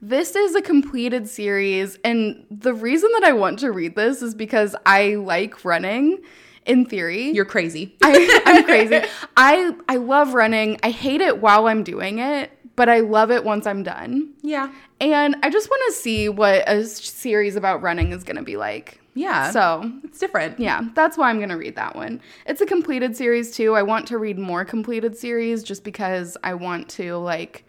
This 0.01 0.35
is 0.35 0.53
a 0.55 0.61
completed 0.61 1.27
series, 1.27 1.97
and 2.03 2.45
the 2.51 2.73
reason 2.73 3.09
that 3.13 3.23
I 3.23 3.31
want 3.31 3.59
to 3.59 3.71
read 3.71 3.95
this 3.95 4.21
is 4.21 4.35
because 4.35 4.75
I 4.85 5.15
like 5.15 5.63
running 5.63 6.19
in 6.65 6.85
theory. 6.85 7.31
You're 7.31 7.45
crazy. 7.45 7.95
I, 8.03 8.41
I'm 8.45 8.63
crazy. 8.65 9.01
I 9.37 9.73
I 9.87 9.95
love 9.95 10.33
running. 10.33 10.77
I 10.83 10.89
hate 10.91 11.21
it 11.21 11.41
while 11.41 11.67
I'm 11.67 11.83
doing 11.83 12.19
it, 12.19 12.51
but 12.75 12.89
I 12.89 12.99
love 12.99 13.31
it 13.31 13.43
once 13.45 13.65
I'm 13.65 13.83
done. 13.83 14.33
yeah. 14.41 14.71
And 15.01 15.35
I 15.43 15.49
just 15.49 15.69
want 15.69 15.81
to 15.87 15.93
see 15.99 16.29
what 16.29 16.67
a 16.69 16.85
series 16.85 17.55
about 17.55 17.81
running 17.81 18.11
is 18.11 18.23
going 18.23 18.37
to 18.37 18.43
be 18.43 18.57
like. 18.57 19.01
Yeah. 19.15 19.49
So 19.51 19.91
it's 20.03 20.19
different. 20.19 20.59
yeah, 20.59 20.81
that's 20.93 21.17
why 21.17 21.29
I'm 21.29 21.37
going 21.37 21.49
to 21.49 21.57
read 21.57 21.75
that 21.77 21.95
one. 21.95 22.21
It's 22.45 22.61
a 22.61 22.65
completed 22.65 23.15
series 23.15 23.55
too. 23.55 23.73
I 23.73 23.81
want 23.81 24.05
to 24.07 24.17
read 24.17 24.37
more 24.37 24.63
completed 24.65 25.17
series 25.17 25.63
just 25.63 25.83
because 25.83 26.37
I 26.43 26.53
want 26.53 26.89
to 26.89 27.15
like 27.17 27.63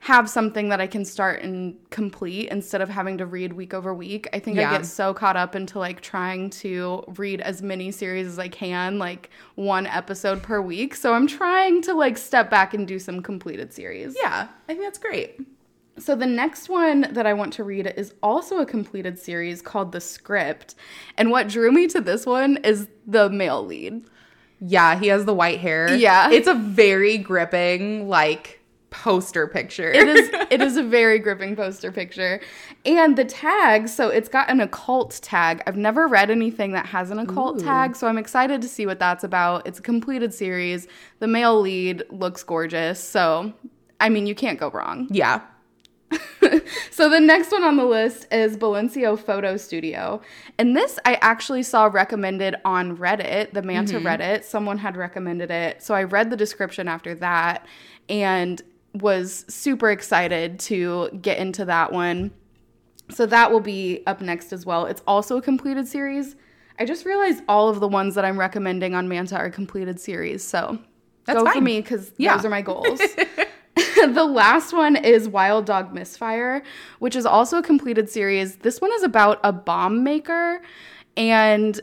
have 0.00 0.28
something 0.28 0.68
that 0.68 0.82
I 0.82 0.86
can 0.86 1.02
start 1.02 1.40
and 1.42 1.74
complete 1.88 2.50
instead 2.50 2.82
of 2.82 2.90
having 2.90 3.16
to 3.16 3.24
read 3.24 3.54
week 3.54 3.72
over 3.72 3.94
week. 3.94 4.28
I 4.34 4.38
think 4.38 4.58
Yeah. 4.58 4.68
I 4.68 4.76
get 4.76 4.84
so 4.84 5.14
caught 5.14 5.34
up 5.38 5.56
into 5.56 5.78
like 5.78 6.02
trying 6.02 6.50
to 6.50 7.02
read 7.16 7.40
as 7.40 7.62
many 7.62 7.90
series 7.90 8.26
as 8.26 8.38
I 8.38 8.48
can, 8.48 8.98
like 8.98 9.30
one 9.54 9.86
episode 9.86 10.42
per 10.42 10.60
week. 10.60 10.94
So 10.94 11.14
I'm 11.14 11.26
trying 11.26 11.80
to 11.82 11.94
like 11.94 12.18
step 12.18 12.50
back 12.50 12.74
and 12.74 12.86
do 12.86 12.98
some 12.98 13.22
completed 13.22 13.72
series. 13.72 14.14
Yeah. 14.22 14.48
I 14.68 14.74
think 14.74 14.80
that's 14.80 14.98
great. 14.98 15.40
So 15.98 16.16
the 16.16 16.26
next 16.26 16.68
one 16.68 17.06
that 17.12 17.26
I 17.26 17.32
want 17.34 17.52
to 17.54 17.64
read 17.64 17.86
is 17.96 18.14
also 18.22 18.58
a 18.58 18.66
completed 18.66 19.18
series 19.18 19.62
called 19.62 19.92
The 19.92 20.00
Script. 20.00 20.74
And 21.16 21.30
what 21.30 21.48
drew 21.48 21.70
me 21.70 21.86
to 21.88 22.00
this 22.00 22.26
one 22.26 22.56
is 22.58 22.88
the 23.06 23.30
male 23.30 23.64
lead. 23.64 24.02
Yeah, 24.60 24.98
he 24.98 25.08
has 25.08 25.24
the 25.24 25.34
white 25.34 25.60
hair. 25.60 25.94
Yeah. 25.94 26.30
It's 26.30 26.48
a 26.48 26.54
very 26.54 27.18
gripping, 27.18 28.08
like, 28.08 28.60
poster 28.90 29.46
picture. 29.48 29.90
It 29.92 30.08
is 30.08 30.30
it 30.50 30.60
is 30.62 30.76
a 30.76 30.82
very 30.82 31.18
gripping 31.18 31.56
poster 31.56 31.90
picture. 31.90 32.40
And 32.86 33.16
the 33.16 33.24
tag, 33.24 33.88
so 33.88 34.08
it's 34.08 34.28
got 34.28 34.48
an 34.48 34.60
occult 34.60 35.18
tag. 35.22 35.62
I've 35.66 35.76
never 35.76 36.06
read 36.06 36.30
anything 36.30 36.72
that 36.72 36.86
has 36.86 37.10
an 37.10 37.18
occult 37.18 37.58
tag, 37.58 37.96
so 37.96 38.06
I'm 38.06 38.18
excited 38.18 38.62
to 38.62 38.68
see 38.68 38.86
what 38.86 38.98
that's 39.00 39.24
about. 39.24 39.66
It's 39.66 39.80
a 39.80 39.82
completed 39.82 40.32
series. 40.32 40.86
The 41.18 41.26
male 41.26 41.60
lead 41.60 42.04
looks 42.10 42.42
gorgeous. 42.44 43.02
So, 43.02 43.52
I 44.00 44.08
mean, 44.08 44.26
you 44.26 44.34
can't 44.34 44.58
go 44.58 44.70
wrong. 44.70 45.08
yeah. 45.10 45.42
So 46.94 47.10
the 47.10 47.18
next 47.18 47.50
one 47.50 47.64
on 47.64 47.76
the 47.76 47.84
list 47.84 48.28
is 48.30 48.56
Balencio 48.56 49.18
Photo 49.18 49.56
Studio. 49.56 50.20
And 50.58 50.76
this 50.76 50.96
I 51.04 51.14
actually 51.14 51.64
saw 51.64 51.86
recommended 51.86 52.54
on 52.64 52.96
Reddit, 52.96 53.52
the 53.52 53.62
Manta 53.62 53.94
mm-hmm. 53.94 54.06
Reddit. 54.06 54.44
Someone 54.44 54.78
had 54.78 54.96
recommended 54.96 55.50
it. 55.50 55.82
So 55.82 55.94
I 55.94 56.04
read 56.04 56.30
the 56.30 56.36
description 56.36 56.86
after 56.86 57.16
that 57.16 57.66
and 58.08 58.62
was 58.94 59.44
super 59.48 59.90
excited 59.90 60.60
to 60.60 61.10
get 61.20 61.38
into 61.38 61.64
that 61.64 61.92
one. 61.92 62.30
So 63.10 63.26
that 63.26 63.50
will 63.50 63.58
be 63.60 64.04
up 64.06 64.20
next 64.20 64.52
as 64.52 64.64
well. 64.64 64.86
It's 64.86 65.02
also 65.04 65.36
a 65.38 65.42
completed 65.42 65.88
series. 65.88 66.36
I 66.78 66.84
just 66.84 67.04
realized 67.04 67.42
all 67.48 67.68
of 67.68 67.80
the 67.80 67.88
ones 67.88 68.14
that 68.14 68.24
I'm 68.24 68.38
recommending 68.38 68.94
on 68.94 69.08
Manta 69.08 69.36
are 69.36 69.50
completed 69.50 69.98
series. 69.98 70.44
So 70.44 70.78
That's 71.24 71.42
go 71.42 71.50
for 71.50 71.60
me 71.60 71.80
because 71.80 72.12
Yeah. 72.18 72.36
those 72.36 72.44
are 72.44 72.50
my 72.50 72.62
goals. 72.62 73.00
the 74.14 74.24
last 74.24 74.72
one 74.72 74.96
is 74.96 75.28
Wild 75.28 75.66
Dog 75.66 75.92
Misfire, 75.92 76.62
which 76.98 77.16
is 77.16 77.26
also 77.26 77.58
a 77.58 77.62
completed 77.62 78.08
series. 78.08 78.56
This 78.56 78.80
one 78.80 78.92
is 78.92 79.02
about 79.02 79.40
a 79.44 79.52
bomb 79.52 80.04
maker 80.04 80.60
and 81.16 81.80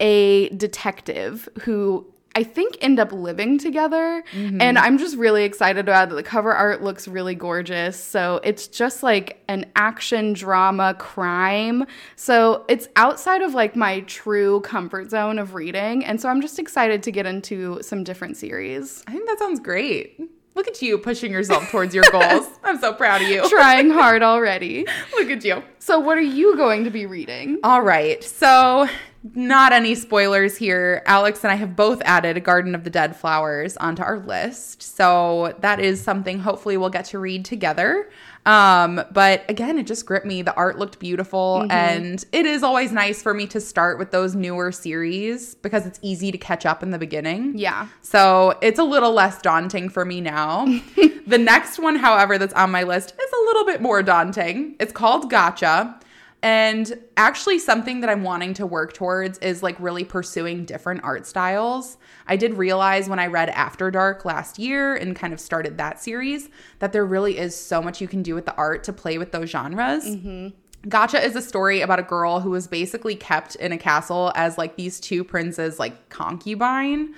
a 0.00 0.48
detective 0.50 1.48
who 1.62 2.06
I 2.36 2.42
think 2.42 2.76
end 2.80 2.98
up 2.98 3.12
living 3.12 3.58
together. 3.58 4.24
Mm-hmm. 4.32 4.60
And 4.60 4.76
I'm 4.76 4.98
just 4.98 5.16
really 5.16 5.44
excited 5.44 5.88
about 5.88 6.10
it. 6.10 6.16
The 6.16 6.22
cover 6.24 6.52
art 6.52 6.82
looks 6.82 7.06
really 7.06 7.36
gorgeous. 7.36 8.02
So 8.02 8.40
it's 8.42 8.66
just 8.66 9.04
like 9.04 9.42
an 9.48 9.70
action 9.76 10.32
drama 10.32 10.94
crime. 10.94 11.86
So 12.16 12.64
it's 12.68 12.88
outside 12.96 13.42
of 13.42 13.54
like 13.54 13.76
my 13.76 14.00
true 14.00 14.60
comfort 14.62 15.10
zone 15.10 15.38
of 15.38 15.54
reading. 15.54 16.04
And 16.04 16.20
so 16.20 16.28
I'm 16.28 16.40
just 16.40 16.58
excited 16.58 17.04
to 17.04 17.12
get 17.12 17.24
into 17.24 17.78
some 17.82 18.02
different 18.02 18.36
series. 18.36 19.04
I 19.06 19.12
think 19.12 19.28
that 19.28 19.38
sounds 19.38 19.60
great. 19.60 20.20
Look 20.54 20.68
at 20.68 20.80
you 20.80 20.98
pushing 20.98 21.32
yourself 21.32 21.68
towards 21.70 21.94
your 21.94 22.04
goals. 22.10 22.46
I'm 22.62 22.78
so 22.78 22.92
proud 22.92 23.22
of 23.22 23.28
you. 23.28 23.48
Trying 23.48 23.90
hard 23.90 24.22
already. 24.22 24.86
Look 25.14 25.30
at 25.30 25.44
you. 25.44 25.62
So, 25.78 25.98
what 25.98 26.16
are 26.16 26.22
you 26.22 26.56
going 26.56 26.84
to 26.84 26.90
be 26.90 27.06
reading? 27.06 27.58
All 27.64 27.82
right. 27.82 28.22
So 28.22 28.88
not 29.32 29.72
any 29.72 29.94
spoilers 29.94 30.56
here. 30.56 31.02
Alex 31.06 31.42
and 31.44 31.50
I 31.50 31.54
have 31.54 31.74
both 31.74 32.02
added 32.04 32.44
Garden 32.44 32.74
of 32.74 32.84
the 32.84 32.90
Dead 32.90 33.16
flowers 33.16 33.76
onto 33.78 34.02
our 34.02 34.18
list. 34.18 34.82
So 34.82 35.56
that 35.60 35.80
is 35.80 36.02
something 36.02 36.38
hopefully 36.38 36.76
we'll 36.76 36.90
get 36.90 37.06
to 37.06 37.18
read 37.18 37.44
together. 37.44 38.10
Um, 38.46 39.02
but 39.10 39.42
again, 39.48 39.78
it 39.78 39.86
just 39.86 40.04
gripped 40.04 40.26
me. 40.26 40.42
The 40.42 40.54
art 40.54 40.78
looked 40.78 40.98
beautiful, 40.98 41.66
and 41.70 42.22
it 42.30 42.44
is 42.44 42.62
always 42.62 42.92
nice 42.92 43.22
for 43.22 43.32
me 43.32 43.46
to 43.46 43.60
start 43.60 43.98
with 43.98 44.10
those 44.10 44.34
newer 44.34 44.70
series 44.70 45.54
because 45.54 45.86
it's 45.86 45.98
easy 46.02 46.30
to 46.30 46.36
catch 46.36 46.66
up 46.66 46.82
in 46.82 46.90
the 46.90 46.98
beginning. 46.98 47.56
Yeah. 47.56 47.88
So 48.02 48.58
it's 48.60 48.78
a 48.78 48.84
little 48.84 49.12
less 49.12 49.40
daunting 49.40 49.88
for 49.88 50.04
me 50.04 50.20
now. 50.20 50.66
the 51.26 51.38
next 51.38 51.78
one, 51.78 51.96
however, 51.96 52.36
that's 52.36 52.52
on 52.52 52.70
my 52.70 52.82
list 52.82 53.14
is 53.18 53.32
a 53.32 53.44
little 53.46 53.64
bit 53.64 53.80
more 53.80 54.02
daunting. 54.02 54.76
It's 54.78 54.92
called 54.92 55.30
Gotcha. 55.30 55.98
And 56.44 57.02
actually, 57.16 57.58
something 57.58 58.02
that 58.02 58.10
I'm 58.10 58.22
wanting 58.22 58.52
to 58.54 58.66
work 58.66 58.92
towards 58.92 59.38
is 59.38 59.62
like 59.62 59.80
really 59.80 60.04
pursuing 60.04 60.66
different 60.66 61.02
art 61.02 61.26
styles. 61.26 61.96
I 62.26 62.36
did 62.36 62.52
realize 62.58 63.08
when 63.08 63.18
I 63.18 63.28
read 63.28 63.48
After 63.48 63.90
Dark 63.90 64.26
last 64.26 64.58
year 64.58 64.94
and 64.94 65.16
kind 65.16 65.32
of 65.32 65.40
started 65.40 65.78
that 65.78 66.02
series 66.02 66.50
that 66.80 66.92
there 66.92 67.06
really 67.06 67.38
is 67.38 67.56
so 67.58 67.80
much 67.80 68.02
you 68.02 68.08
can 68.08 68.22
do 68.22 68.34
with 68.34 68.44
the 68.44 68.54
art 68.56 68.84
to 68.84 68.92
play 68.92 69.16
with 69.16 69.32
those 69.32 69.48
genres. 69.48 70.04
Mm-hmm. 70.04 70.48
Gotcha 70.86 71.24
is 71.24 71.34
a 71.34 71.40
story 71.40 71.80
about 71.80 71.98
a 71.98 72.02
girl 72.02 72.40
who 72.40 72.50
was 72.50 72.66
basically 72.66 73.16
kept 73.16 73.54
in 73.54 73.72
a 73.72 73.78
castle 73.78 74.30
as 74.34 74.58
like 74.58 74.76
these 74.76 75.00
two 75.00 75.24
princes, 75.24 75.78
like 75.78 76.10
concubine. 76.10 77.14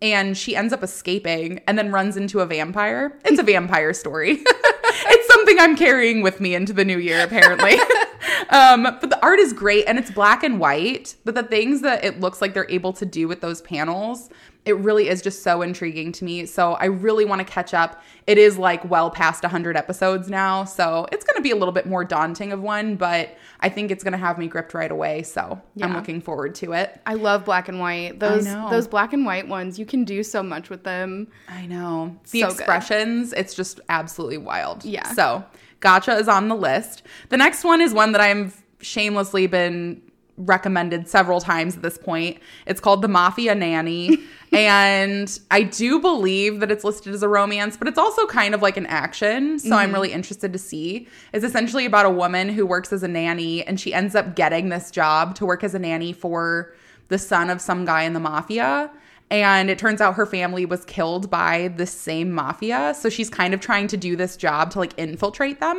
And 0.00 0.38
she 0.38 0.56
ends 0.56 0.72
up 0.72 0.82
escaping 0.82 1.60
and 1.66 1.76
then 1.76 1.92
runs 1.92 2.16
into 2.16 2.40
a 2.40 2.46
vampire. 2.46 3.18
It's 3.26 3.38
a 3.38 3.42
vampire 3.42 3.92
story. 3.92 4.38
it's 4.42 5.34
something 5.34 5.58
I'm 5.60 5.76
carrying 5.76 6.22
with 6.22 6.40
me 6.40 6.54
into 6.54 6.72
the 6.72 6.86
new 6.86 6.96
year, 6.96 7.22
apparently. 7.22 7.76
um, 8.50 8.82
but 8.82 9.10
the 9.10 9.18
art 9.22 9.38
is 9.38 9.52
great 9.52 9.84
and 9.86 9.98
it's 9.98 10.10
black 10.10 10.42
and 10.42 10.58
white. 10.60 11.16
But 11.24 11.34
the 11.34 11.42
things 11.42 11.82
that 11.82 12.04
it 12.04 12.20
looks 12.20 12.40
like 12.40 12.54
they're 12.54 12.70
able 12.70 12.92
to 12.94 13.06
do 13.06 13.28
with 13.28 13.40
those 13.40 13.62
panels, 13.62 14.28
it 14.66 14.76
really 14.76 15.08
is 15.08 15.22
just 15.22 15.42
so 15.42 15.62
intriguing 15.62 16.12
to 16.12 16.24
me. 16.24 16.44
So 16.46 16.74
I 16.74 16.84
really 16.86 17.24
want 17.24 17.38
to 17.40 17.50
catch 17.50 17.72
up. 17.72 18.02
It 18.26 18.36
is 18.36 18.58
like 18.58 18.88
well 18.88 19.10
past 19.10 19.42
100 19.42 19.76
episodes 19.76 20.28
now. 20.28 20.64
So 20.64 21.06
it's 21.10 21.24
going 21.24 21.36
to 21.36 21.42
be 21.42 21.50
a 21.50 21.56
little 21.56 21.72
bit 21.72 21.86
more 21.86 22.04
daunting 22.04 22.52
of 22.52 22.60
one, 22.60 22.96
but 22.96 23.36
I 23.60 23.70
think 23.70 23.90
it's 23.90 24.04
going 24.04 24.12
to 24.12 24.18
have 24.18 24.36
me 24.38 24.48
gripped 24.48 24.74
right 24.74 24.90
away. 24.90 25.22
So 25.22 25.60
I'm 25.82 25.94
looking 25.94 26.20
forward 26.20 26.54
to 26.56 26.72
it. 26.74 27.00
I 27.06 27.14
love 27.14 27.44
black 27.46 27.68
and 27.68 27.80
white. 27.80 28.20
Those 28.20 28.44
those 28.44 28.86
black 28.86 29.12
and 29.14 29.24
white 29.24 29.48
ones, 29.48 29.78
you 29.78 29.86
can 29.86 30.04
do 30.04 30.22
so 30.22 30.42
much 30.42 30.68
with 30.68 30.84
them. 30.84 31.28
I 31.48 31.66
know. 31.66 32.16
The 32.30 32.40
So 32.40 32.48
good. 32.48 32.56
expressions, 32.56 33.32
it's 33.32 33.54
just 33.54 33.80
absolutely 33.88 34.38
wild. 34.38 34.84
Yeah. 34.84 35.10
So, 35.14 35.44
Gotcha 35.80 36.12
is 36.12 36.28
on 36.28 36.48
the 36.48 36.54
list. 36.54 37.02
The 37.30 37.36
next 37.36 37.64
one 37.64 37.80
is 37.80 37.92
one 37.92 38.12
that 38.12 38.20
I've 38.20 38.62
shamelessly 38.80 39.46
been 39.46 40.02
recommended 40.36 41.06
several 41.06 41.40
times 41.40 41.76
at 41.76 41.82
this 41.82 41.98
point. 41.98 42.38
It's 42.66 42.80
called 42.80 43.02
The 43.02 43.08
Mafia 43.08 43.54
Nanny. 43.54 44.18
and 44.52 45.38
I 45.50 45.62
do 45.62 46.00
believe 46.00 46.60
that 46.60 46.70
it's 46.70 46.82
listed 46.82 47.14
as 47.14 47.22
a 47.22 47.28
romance, 47.28 47.76
but 47.76 47.88
it's 47.88 47.98
also 47.98 48.26
kind 48.26 48.54
of 48.54 48.62
like 48.62 48.76
an 48.76 48.86
action. 48.86 49.58
So 49.58 49.76
I'm 49.76 49.86
mm-hmm. 49.86 49.94
really 49.94 50.12
interested 50.12 50.52
to 50.52 50.58
see. 50.58 51.08
It's 51.32 51.44
essentially 51.44 51.84
about 51.84 52.06
a 52.06 52.10
woman 52.10 52.48
who 52.48 52.66
works 52.66 52.92
as 52.92 53.02
a 53.02 53.08
nanny 53.08 53.64
and 53.64 53.78
she 53.78 53.92
ends 53.92 54.14
up 54.14 54.34
getting 54.34 54.70
this 54.70 54.90
job 54.90 55.34
to 55.36 55.46
work 55.46 55.62
as 55.62 55.74
a 55.74 55.78
nanny 55.78 56.12
for 56.12 56.74
the 57.08 57.18
son 57.18 57.50
of 57.50 57.60
some 57.60 57.84
guy 57.84 58.02
in 58.02 58.14
the 58.14 58.20
mafia. 58.20 58.90
And 59.30 59.70
it 59.70 59.78
turns 59.78 60.00
out 60.00 60.14
her 60.14 60.26
family 60.26 60.66
was 60.66 60.84
killed 60.84 61.30
by 61.30 61.68
the 61.76 61.86
same 61.86 62.32
mafia. 62.32 62.94
So 62.98 63.08
she's 63.08 63.30
kind 63.30 63.54
of 63.54 63.60
trying 63.60 63.86
to 63.88 63.96
do 63.96 64.16
this 64.16 64.36
job 64.36 64.72
to 64.72 64.80
like 64.80 64.92
infiltrate 64.98 65.60
them. 65.60 65.76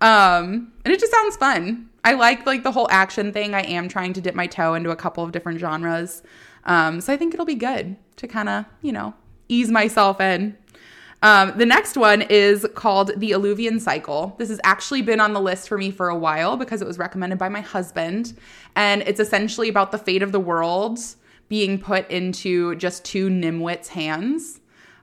Um, 0.00 0.72
and 0.84 0.94
it 0.94 1.00
just 1.00 1.12
sounds 1.12 1.36
fun. 1.36 1.88
I 2.04 2.12
like 2.14 2.46
like 2.46 2.62
the 2.62 2.72
whole 2.72 2.88
action 2.90 3.32
thing. 3.32 3.54
I 3.54 3.62
am 3.62 3.88
trying 3.88 4.12
to 4.14 4.20
dip 4.20 4.34
my 4.34 4.46
toe 4.46 4.74
into 4.74 4.90
a 4.90 4.96
couple 4.96 5.24
of 5.24 5.32
different 5.32 5.58
genres. 5.58 6.22
Um, 6.64 7.00
so 7.00 7.12
I 7.12 7.16
think 7.16 7.34
it'll 7.34 7.46
be 7.46 7.54
good 7.54 7.96
to 8.16 8.28
kind 8.28 8.48
of, 8.48 8.64
you 8.82 8.92
know, 8.92 9.14
ease 9.48 9.70
myself 9.70 10.20
in. 10.20 10.56
Um, 11.22 11.52
the 11.56 11.66
next 11.66 11.96
one 11.96 12.22
is 12.22 12.66
called 12.74 13.12
The 13.16 13.32
Alluvian 13.32 13.80
Cycle. 13.80 14.34
This 14.38 14.48
has 14.48 14.60
actually 14.64 15.02
been 15.02 15.20
on 15.20 15.34
the 15.34 15.40
list 15.40 15.68
for 15.68 15.76
me 15.76 15.90
for 15.90 16.08
a 16.08 16.16
while 16.16 16.56
because 16.56 16.80
it 16.80 16.86
was 16.86 16.98
recommended 16.98 17.38
by 17.38 17.48
my 17.48 17.60
husband. 17.60 18.38
And 18.74 19.02
it's 19.02 19.20
essentially 19.20 19.68
about 19.68 19.92
the 19.92 19.98
fate 19.98 20.22
of 20.22 20.32
the 20.32 20.40
world 20.40 20.98
being 21.50 21.78
put 21.78 22.08
into 22.10 22.76
just 22.76 23.04
two 23.04 23.28
nimwits' 23.28 23.88
hands. 23.88 24.60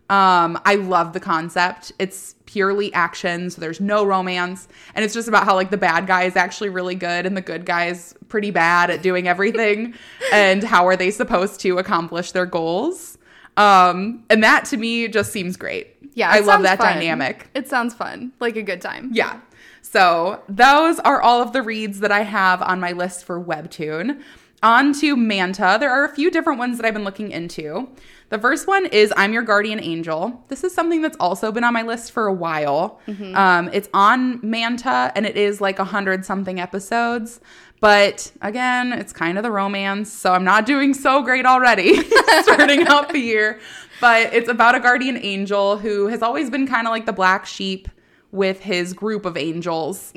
Um, 0.09 0.57
I 0.63 0.75
love 0.75 1.11
the 1.11 1.19
concept. 1.19 1.91
It's 1.99 2.35
purely 2.45 2.93
action, 2.93 3.49
so 3.49 3.59
there's 3.59 3.81
no 3.81 4.05
romance. 4.05 4.69
And 4.95 5.03
it's 5.03 5.13
just 5.13 5.27
about 5.27 5.43
how 5.43 5.53
like 5.55 5.69
the 5.69 5.77
bad 5.77 6.07
guy 6.07 6.23
is 6.23 6.37
actually 6.37 6.69
really 6.69 6.95
good 6.95 7.25
and 7.25 7.35
the 7.35 7.41
good 7.41 7.65
guy 7.65 7.87
is 7.87 8.15
pretty 8.29 8.49
bad 8.49 8.89
at 8.89 9.01
doing 9.01 9.27
everything. 9.27 9.93
and 10.31 10.63
how 10.63 10.87
are 10.87 10.95
they 10.95 11.11
supposed 11.11 11.59
to 11.59 11.77
accomplish 11.77 12.31
their 12.31 12.45
goals? 12.45 13.17
Um, 13.57 14.23
and 14.29 14.41
that 14.43 14.63
to 14.65 14.77
me 14.77 15.09
just 15.09 15.33
seems 15.33 15.57
great. 15.57 15.95
Yeah, 16.13 16.29
I 16.29 16.39
love 16.39 16.63
that 16.63 16.77
fun. 16.77 16.93
dynamic. 16.93 17.49
It 17.53 17.67
sounds 17.67 17.93
fun, 17.93 18.31
like 18.39 18.55
a 18.55 18.63
good 18.63 18.81
time. 18.81 19.09
Yeah. 19.11 19.41
So 19.81 20.41
those 20.47 20.99
are 20.99 21.21
all 21.21 21.41
of 21.41 21.51
the 21.51 21.61
reads 21.61 21.99
that 21.99 22.11
I 22.11 22.21
have 22.21 22.61
on 22.61 22.79
my 22.79 22.93
list 22.93 23.25
for 23.25 23.43
Webtoon. 23.43 24.21
On 24.63 24.91
to 24.93 25.15
Manta. 25.15 25.77
There 25.79 25.91
are 25.91 26.03
a 26.03 26.09
few 26.09 26.31
different 26.31 26.57
ones 26.57 26.77
that 26.77 26.85
I've 26.85 26.93
been 26.93 27.03
looking 27.03 27.29
into. 27.31 27.87
The 28.29 28.39
first 28.39 28.67
one 28.67 28.87
is 28.87 29.13
I'm 29.15 29.31
Your 29.31 29.43
Guardian 29.43 29.79
Angel. 29.79 30.43
This 30.47 30.63
is 30.63 30.73
something 30.73 31.01
that's 31.01 31.15
also 31.19 31.51
been 31.51 31.63
on 31.63 31.73
my 31.73 31.83
list 31.83 32.11
for 32.11 32.25
a 32.25 32.33
while. 32.33 32.99
Um, 33.35 33.69
it's 33.71 33.87
on 33.93 34.39
Manta 34.41 35.11
and 35.15 35.25
it 35.25 35.37
is 35.37 35.61
like 35.61 35.77
a 35.79 35.83
hundred 35.85 36.25
something 36.25 36.59
episodes. 36.59 37.39
But 37.79 38.31
again, 38.41 38.91
it's 38.93 39.13
kind 39.13 39.37
of 39.37 39.43
the 39.43 39.51
romance. 39.51 40.11
So 40.11 40.33
I'm 40.33 40.43
not 40.43 40.65
doing 40.65 40.95
so 40.95 41.21
great 41.21 41.45
already 41.45 42.01
starting 42.41 42.87
out 42.87 43.09
the 43.09 43.19
year. 43.19 43.59
But 44.01 44.33
it's 44.33 44.49
about 44.49 44.73
a 44.73 44.79
guardian 44.79 45.17
angel 45.17 45.77
who 45.77 46.07
has 46.07 46.23
always 46.23 46.49
been 46.49 46.65
kind 46.67 46.87
of 46.87 46.91
like 46.91 47.05
the 47.05 47.13
black 47.13 47.45
sheep 47.45 47.87
with 48.31 48.59
his 48.61 48.93
group 48.93 49.25
of 49.25 49.37
angels. 49.37 50.11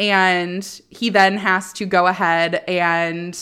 And 0.00 0.80
he 0.90 1.08
then 1.10 1.36
has 1.38 1.72
to 1.74 1.86
go 1.86 2.08
ahead 2.08 2.56
and 2.68 3.38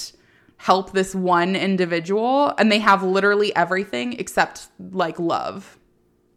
help 0.62 0.92
this 0.92 1.12
one 1.12 1.56
individual. 1.56 2.54
And 2.56 2.70
they 2.70 2.78
have 2.78 3.02
literally 3.02 3.54
everything 3.56 4.12
except 4.12 4.68
like 4.92 5.18
love. 5.18 5.76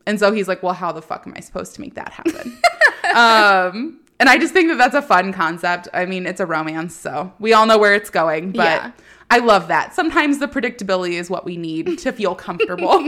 And 0.07 0.19
so 0.19 0.31
he's 0.31 0.47
like, 0.47 0.63
well, 0.63 0.73
how 0.73 0.91
the 0.91 1.01
fuck 1.01 1.27
am 1.27 1.33
I 1.37 1.41
supposed 1.41 1.75
to 1.75 1.81
make 1.81 1.93
that 1.93 2.11
happen? 2.11 2.59
um, 3.15 3.99
and 4.19 4.27
I 4.27 4.39
just 4.39 4.51
think 4.51 4.69
that 4.69 4.79
that's 4.79 4.95
a 4.95 5.01
fun 5.03 5.31
concept. 5.31 5.89
I 5.93 6.07
mean, 6.07 6.25
it's 6.25 6.39
a 6.39 6.45
romance, 6.47 6.95
so 6.95 7.33
we 7.37 7.53
all 7.53 7.67
know 7.67 7.77
where 7.77 7.93
it's 7.93 8.09
going. 8.09 8.51
But 8.51 8.63
Yeah. 8.63 8.91
I 9.29 9.39
love 9.39 9.67
that. 9.67 9.93
Sometimes 9.93 10.39
the 10.39 10.47
predictability 10.47 11.13
is 11.13 11.29
what 11.29 11.45
we 11.45 11.55
need 11.55 11.99
to 11.99 12.11
feel 12.11 12.33
comfortable. 12.33 13.07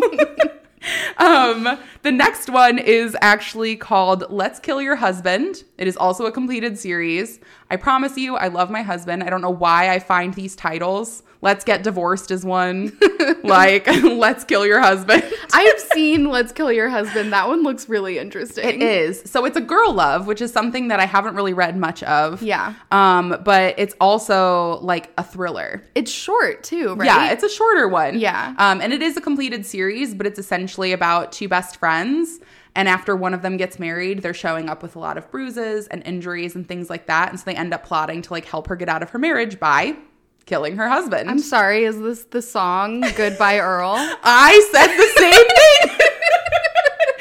um, 1.17 1.79
the 2.03 2.11
next 2.11 2.49
one 2.49 2.77
is 2.77 3.17
actually 3.21 3.75
called 3.75 4.25
Let's 4.29 4.59
Kill 4.59 4.81
Your 4.81 4.95
Husband. 4.95 5.63
It 5.77 5.87
is 5.87 5.97
also 5.97 6.25
a 6.25 6.31
completed 6.31 6.77
series. 6.77 7.39
I 7.69 7.75
promise 7.75 8.17
you, 8.17 8.35
I 8.35 8.47
love 8.47 8.69
my 8.69 8.81
husband. 8.81 9.23
I 9.23 9.29
don't 9.29 9.41
know 9.41 9.49
why 9.49 9.89
I 9.89 9.99
find 9.99 10.33
these 10.33 10.55
titles. 10.55 11.23
Let's 11.41 11.63
Get 11.63 11.83
Divorced 11.83 12.31
is 12.31 12.43
one. 12.43 12.97
like, 13.43 13.85
Let's 14.03 14.43
Kill 14.43 14.65
Your 14.65 14.81
Husband. 14.81 15.23
I 15.53 15.61
have 15.61 15.79
seen 15.93 16.29
Let's 16.29 16.51
Kill 16.51 16.71
Your 16.71 16.89
Husband. 16.89 17.31
That 17.31 17.47
one 17.47 17.61
looks 17.63 17.87
really 17.87 18.17
interesting. 18.17 18.65
It 18.65 18.81
is. 18.81 19.21
So 19.25 19.45
it's 19.45 19.57
a 19.57 19.61
girl 19.61 19.93
love, 19.93 20.25
which 20.27 20.41
is 20.41 20.51
something 20.51 20.87
that 20.87 20.99
I 20.99 21.05
haven't 21.05 21.35
really 21.35 21.53
read 21.53 21.77
much 21.77 22.01
of. 22.03 22.41
Yeah. 22.41 22.73
Um, 22.91 23.37
but 23.43 23.75
it's 23.77 23.95
also 24.01 24.79
like 24.79 25.11
a 25.17 25.23
thriller. 25.23 25.83
It's 25.93 26.11
short 26.11 26.63
too, 26.63 26.95
right? 26.95 27.05
Yeah, 27.05 27.31
it's 27.31 27.43
a 27.43 27.49
shorter 27.49 27.87
one. 27.87 28.17
Yeah. 28.17 28.55
Um, 28.57 28.81
and 28.81 28.91
it 28.91 29.01
is 29.01 29.15
a 29.15 29.21
completed 29.21 29.65
series, 29.65 30.15
but 30.15 30.25
it's 30.25 30.39
essentially 30.39 30.91
about 30.91 31.31
two 31.31 31.47
best 31.47 31.77
friends. 31.77 32.39
And 32.77 32.87
after 32.87 33.15
one 33.15 33.33
of 33.33 33.41
them 33.41 33.57
gets 33.57 33.79
married, 33.79 34.21
they're 34.21 34.35
showing 34.35 34.69
up 34.69 34.83
with 34.83 34.95
a 34.95 34.99
lot 34.99 35.17
of 35.17 35.31
bruises 35.31 35.87
and 35.87 36.03
injuries 36.05 36.55
and 36.55 36.67
things 36.67 36.91
like 36.91 37.07
that. 37.07 37.31
And 37.31 37.39
so 37.39 37.45
they 37.45 37.55
end 37.55 37.73
up 37.73 37.83
plotting 37.83 38.21
to 38.21 38.31
like 38.31 38.45
help 38.45 38.67
her 38.67 38.75
get 38.75 38.87
out 38.87 39.01
of 39.01 39.09
her 39.09 39.17
marriage 39.17 39.59
by 39.59 39.97
killing 40.45 40.77
her 40.77 40.87
husband. 40.87 41.27
I'm 41.27 41.39
sorry, 41.39 41.85
is 41.85 41.99
this 41.99 42.25
the 42.25 42.39
song 42.39 43.01
Goodbye 43.15 43.57
Earl? 43.57 43.95
I 44.23 44.69
said 44.71 44.95
the 44.95 45.07
same 45.17 45.47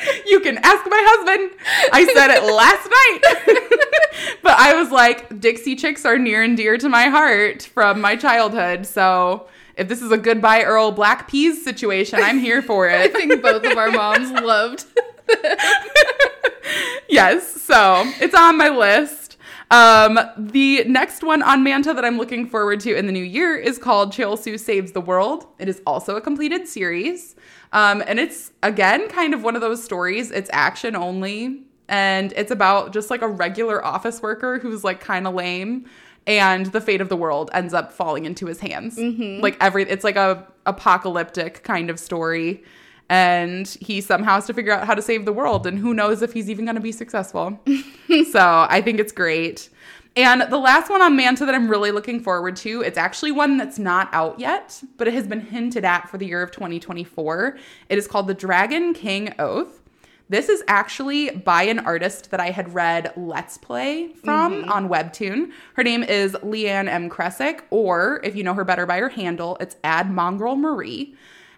thing. 0.04 0.22
you 0.26 0.40
can 0.40 0.58
ask 0.58 0.84
my 0.90 1.04
husband. 1.08 1.58
I 1.90 2.04
said 2.12 2.30
it 2.32 2.42
last 2.44 2.90
night. 2.90 4.38
but 4.42 4.58
I 4.58 4.74
was 4.74 4.90
like, 4.90 5.40
Dixie 5.40 5.74
Chicks 5.74 6.04
are 6.04 6.18
near 6.18 6.42
and 6.42 6.54
dear 6.54 6.76
to 6.76 6.90
my 6.90 7.04
heart 7.04 7.62
from 7.62 8.02
my 8.02 8.14
childhood. 8.14 8.84
So 8.84 9.48
if 9.76 9.88
this 9.88 10.02
is 10.02 10.12
a 10.12 10.18
goodbye 10.18 10.64
Earl 10.64 10.92
Black 10.92 11.28
Peas 11.28 11.64
situation, 11.64 12.18
I'm 12.22 12.40
here 12.40 12.60
for 12.60 12.90
it. 12.90 13.00
I 13.00 13.08
think 13.08 13.42
both 13.42 13.64
of 13.64 13.78
our 13.78 13.90
moms 13.90 14.30
loved. 14.32 14.84
yes, 17.08 17.60
so 17.62 18.02
it's 18.20 18.34
on 18.34 18.56
my 18.58 18.68
list. 18.68 19.36
Um, 19.70 20.18
the 20.38 20.84
next 20.84 21.24
one 21.24 21.42
on 21.42 21.64
Manta 21.64 21.92
that 21.92 22.04
I'm 22.04 22.18
looking 22.18 22.46
forward 22.48 22.78
to 22.80 22.96
in 22.96 23.06
the 23.06 23.12
new 23.12 23.24
year 23.24 23.56
is 23.56 23.78
called 23.78 24.12
Chilsu 24.12 24.58
Saves 24.60 24.92
the 24.92 25.00
World. 25.00 25.46
It 25.58 25.68
is 25.68 25.82
also 25.86 26.14
a 26.16 26.20
completed 26.20 26.68
series. 26.68 27.34
Um, 27.72 28.02
and 28.06 28.20
it's 28.20 28.52
again 28.62 29.08
kind 29.08 29.34
of 29.34 29.42
one 29.42 29.56
of 29.56 29.60
those 29.60 29.82
stories. 29.82 30.30
It's 30.30 30.48
action 30.52 30.94
only, 30.94 31.62
and 31.88 32.32
it's 32.36 32.52
about 32.52 32.92
just 32.92 33.10
like 33.10 33.22
a 33.22 33.28
regular 33.28 33.84
office 33.84 34.22
worker 34.22 34.60
who's 34.60 34.84
like 34.84 35.00
kind 35.00 35.26
of 35.26 35.34
lame. 35.34 35.86
and 36.28 36.66
the 36.66 36.80
fate 36.80 37.00
of 37.00 37.08
the 37.08 37.16
world 37.16 37.50
ends 37.52 37.72
up 37.74 37.92
falling 37.92 38.24
into 38.24 38.46
his 38.46 38.60
hands. 38.60 38.96
Like 39.40 39.56
every 39.60 39.82
it's 39.84 40.04
like 40.04 40.16
a 40.16 40.46
apocalyptic 40.64 41.62
kind 41.64 41.90
of 41.90 41.98
story 42.00 42.62
and 43.08 43.68
he 43.80 44.00
somehow 44.00 44.34
has 44.34 44.46
to 44.46 44.54
figure 44.54 44.72
out 44.72 44.86
how 44.86 44.94
to 44.94 45.02
save 45.02 45.24
the 45.24 45.32
world 45.32 45.66
and 45.66 45.78
who 45.78 45.94
knows 45.94 46.22
if 46.22 46.32
he's 46.32 46.50
even 46.50 46.64
going 46.64 46.74
to 46.74 46.80
be 46.80 46.92
successful. 46.92 47.60
so, 48.30 48.66
I 48.68 48.80
think 48.82 48.98
it's 48.98 49.12
great. 49.12 49.68
And 50.16 50.42
the 50.50 50.56
last 50.56 50.88
one 50.88 51.02
on 51.02 51.14
Manta 51.14 51.44
that 51.44 51.54
I'm 51.54 51.68
really 51.68 51.90
looking 51.90 52.20
forward 52.20 52.56
to, 52.56 52.80
it's 52.80 52.96
actually 52.96 53.32
one 53.32 53.58
that's 53.58 53.78
not 53.78 54.08
out 54.12 54.40
yet, 54.40 54.82
but 54.96 55.06
it 55.06 55.12
has 55.12 55.26
been 55.26 55.40
hinted 55.40 55.84
at 55.84 56.08
for 56.08 56.16
the 56.16 56.24
year 56.24 56.42
of 56.42 56.50
2024. 56.50 57.58
It 57.90 57.98
is 57.98 58.08
called 58.08 58.26
The 58.26 58.34
Dragon 58.34 58.94
King 58.94 59.34
Oath. 59.38 59.82
This 60.28 60.48
is 60.48 60.64
actually 60.66 61.30
by 61.30 61.64
an 61.64 61.80
artist 61.80 62.30
that 62.30 62.40
I 62.40 62.50
had 62.50 62.72
read 62.74 63.12
Let's 63.16 63.58
Play 63.58 64.08
from 64.14 64.62
mm-hmm. 64.62 64.72
on 64.72 64.88
Webtoon. 64.88 65.52
Her 65.74 65.84
name 65.84 66.02
is 66.02 66.32
Leeanne 66.42 66.88
M. 66.88 67.10
Krecic, 67.10 67.60
or 67.70 68.20
if 68.24 68.34
you 68.34 68.42
know 68.42 68.54
her 68.54 68.64
better 68.64 68.86
by 68.86 68.98
her 68.98 69.10
handle, 69.10 69.58
it's 69.60 69.76
Ad 69.84 70.10
Mongrel 70.10 70.56
Marie. 70.56 71.14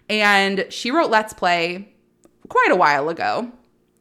And 0.09 0.65
she 0.69 0.91
wrote 0.91 1.11
Let's 1.11 1.33
Play 1.33 1.93
quite 2.49 2.71
a 2.71 2.75
while 2.75 3.09
ago. 3.09 3.51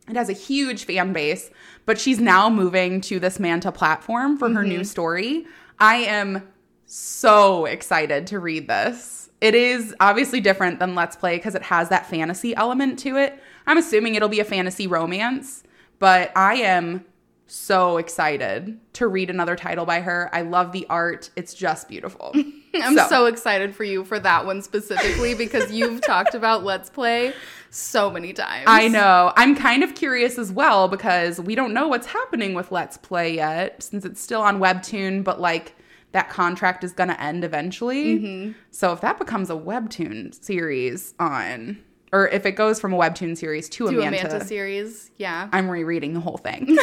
It 0.08 0.16
has 0.16 0.30
a 0.30 0.34
huge 0.34 0.84
fan 0.84 1.12
base, 1.12 1.50
but 1.84 2.00
she's 2.00 2.18
now 2.18 2.48
moving 2.48 3.00
to 3.02 3.20
this 3.20 3.38
Manta 3.38 3.70
platform 3.70 4.38
for 4.38 4.48
her 4.48 4.64
new 4.64 4.76
mm-hmm. 4.76 4.84
story. 4.84 5.46
I 5.78 5.96
am 5.96 6.48
so 6.86 7.66
excited 7.66 8.26
to 8.28 8.38
read 8.38 8.68
this. 8.68 9.28
It 9.40 9.54
is 9.54 9.94
obviously 10.00 10.40
different 10.40 10.78
than 10.80 10.94
Let's 10.94 11.14
Play 11.14 11.36
because 11.36 11.54
it 11.54 11.62
has 11.62 11.90
that 11.90 12.06
fantasy 12.06 12.56
element 12.56 12.98
to 13.00 13.16
it. 13.16 13.40
I'm 13.66 13.76
assuming 13.76 14.14
it'll 14.14 14.28
be 14.28 14.40
a 14.40 14.44
fantasy 14.44 14.86
romance, 14.86 15.62
but 15.98 16.32
I 16.34 16.54
am 16.54 17.04
so 17.46 17.98
excited 17.98 18.78
to 18.94 19.06
read 19.06 19.30
another 19.30 19.56
title 19.56 19.84
by 19.84 20.00
her. 20.00 20.30
I 20.32 20.42
love 20.42 20.72
the 20.72 20.86
art, 20.88 21.30
it's 21.36 21.54
just 21.54 21.88
beautiful. 21.88 22.34
I'm 22.82 22.96
so. 23.08 23.26
excited 23.26 23.74
for 23.74 23.84
you 23.84 24.04
for 24.04 24.18
that 24.20 24.46
one 24.46 24.62
specifically 24.62 25.34
because 25.34 25.72
you've 25.72 26.00
talked 26.00 26.34
about 26.34 26.64
Let's 26.64 26.90
Play 26.90 27.32
so 27.70 28.10
many 28.10 28.32
times. 28.32 28.64
I 28.66 28.88
know. 28.88 29.32
I'm 29.36 29.54
kind 29.54 29.82
of 29.82 29.94
curious 29.94 30.38
as 30.38 30.50
well 30.52 30.88
because 30.88 31.40
we 31.40 31.54
don't 31.54 31.74
know 31.74 31.88
what's 31.88 32.06
happening 32.06 32.54
with 32.54 32.72
Let's 32.72 32.96
Play 32.96 33.34
yet 33.34 33.82
since 33.82 34.04
it's 34.04 34.20
still 34.20 34.42
on 34.42 34.58
Webtoon, 34.58 35.24
but 35.24 35.40
like 35.40 35.74
that 36.12 36.28
contract 36.30 36.84
is 36.84 36.92
going 36.92 37.08
to 37.08 37.20
end 37.20 37.44
eventually. 37.44 38.18
Mm-hmm. 38.18 38.52
So 38.70 38.92
if 38.92 39.00
that 39.02 39.18
becomes 39.18 39.50
a 39.50 39.54
Webtoon 39.54 40.34
series 40.42 41.14
on, 41.18 41.78
or 42.12 42.28
if 42.28 42.46
it 42.46 42.52
goes 42.52 42.80
from 42.80 42.92
a 42.92 42.96
Webtoon 42.96 43.36
series 43.36 43.68
to, 43.70 43.86
a 43.86 43.88
a 43.88 43.92
Manta, 43.92 44.28
Manta 44.28 44.44
series. 44.44 45.10
Yeah. 45.16 45.48
I'm 45.52 45.68
rereading 45.68 46.14
the 46.14 46.20
whole 46.20 46.38
thing. 46.38 46.66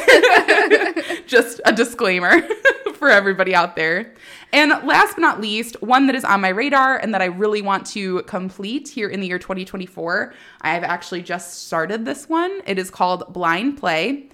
Just 1.28 1.62
a 1.66 1.74
disclaimer 1.74 2.42
for 2.96 3.10
everybody 3.10 3.56
out 3.56 3.76
there. 3.76 4.14
And 4.54 4.72
last 4.86 5.16
but 5.16 5.22
not 5.22 5.42
least, 5.42 5.82
one 5.82 6.08
that 6.08 6.16
is 6.16 6.24
on 6.24 6.42
my 6.42 6.50
radar 6.50 6.98
and 6.98 7.14
that 7.14 7.22
I 7.22 7.26
really 7.26 7.62
want 7.62 7.86
to 7.88 8.22
complete 8.24 8.88
here 8.88 9.10
in 9.10 9.20
the 9.20 9.28
year 9.28 9.40
2024. 9.40 10.34
I've 10.62 10.84
actually 10.84 11.22
just 11.22 11.66
started 11.68 12.06
this 12.06 12.30
one. 12.30 12.62
It 12.66 12.78
is 12.78 12.90
called 12.90 13.34
Blind 13.34 13.78
Play. 13.78 14.30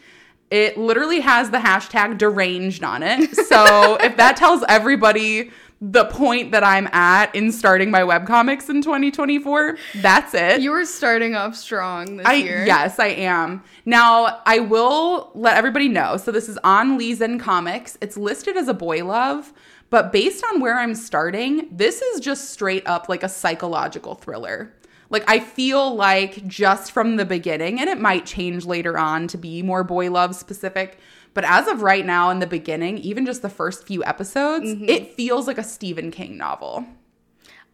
It 0.50 0.78
literally 0.78 1.22
has 1.22 1.50
the 1.50 1.60
hashtag 1.60 2.18
deranged 2.18 2.84
on 2.84 3.04
it. 3.04 3.36
So 3.36 3.96
if 3.96 4.18
that 4.18 4.36
tells 4.36 4.64
everybody 4.68 5.52
the 5.84 6.06
point 6.06 6.52
that 6.52 6.64
I'm 6.64 6.88
at 6.92 7.34
in 7.34 7.52
starting 7.52 7.90
my 7.90 8.02
webcomics 8.02 8.70
in 8.70 8.84
2024, 8.84 9.78
that's 9.96 10.36
it. 10.36 10.62
You 10.62 10.70
were 10.70 10.86
starting 10.86 11.36
off 11.36 11.56
strong 11.56 12.18
this 12.18 12.28
I 12.28 12.34
year. 12.36 12.64
yes, 12.68 13.00
I 13.00 13.08
am. 13.08 13.64
Now 13.84 14.42
I 14.46 14.60
will 14.60 15.32
let 15.34 15.58
everybody 15.58 15.88
know. 15.88 16.18
So 16.18 16.32
this 16.32 16.48
is 16.48 16.60
on 16.64 17.00
Lezhin 17.00 17.40
Comics. 17.40 17.98
It's 18.00 18.16
listed 18.16 18.58
as 18.58 18.68
a 18.68 18.76
boy 18.76 19.04
love, 19.04 19.52
but 19.90 20.12
based 20.12 20.46
on 20.54 20.62
where 20.62 20.78
I'm 20.78 20.94
starting, 20.94 21.68
this 21.72 22.04
is 22.04 22.20
just 22.20 22.52
straight 22.52 22.86
up 22.86 23.10
like 23.10 23.24
a 23.24 23.30
psychological 23.30 24.14
thriller. 24.14 24.72
Like 25.10 25.24
I 25.28 25.40
feel 25.40 25.96
like 25.96 26.48
just 26.48 26.92
from 26.92 27.18
the 27.18 27.26
beginning, 27.26 27.82
and 27.82 27.90
it 27.90 28.00
might 28.00 28.26
change 28.28 28.66
later 28.66 28.98
on 29.00 29.28
to 29.30 29.38
be 29.38 29.64
more 29.64 29.84
boy 29.84 30.12
love 30.12 30.36
specific. 30.36 31.00
But 31.34 31.46
as 31.46 31.68
of 31.68 31.82
right 31.82 32.06
now, 32.06 32.30
in 32.30 32.40
the 32.40 32.48
beginning, 32.48 32.98
even 32.98 33.26
just 33.26 33.42
the 33.42 33.50
first 33.50 33.86
few 33.88 34.04
episodes, 34.04 34.66
mm-hmm. 34.66 34.90
it 34.90 35.14
feels 35.16 35.48
like 35.48 35.58
a 35.58 35.64
Stephen 35.64 36.12
King 36.12 36.38
novel. 36.38 36.86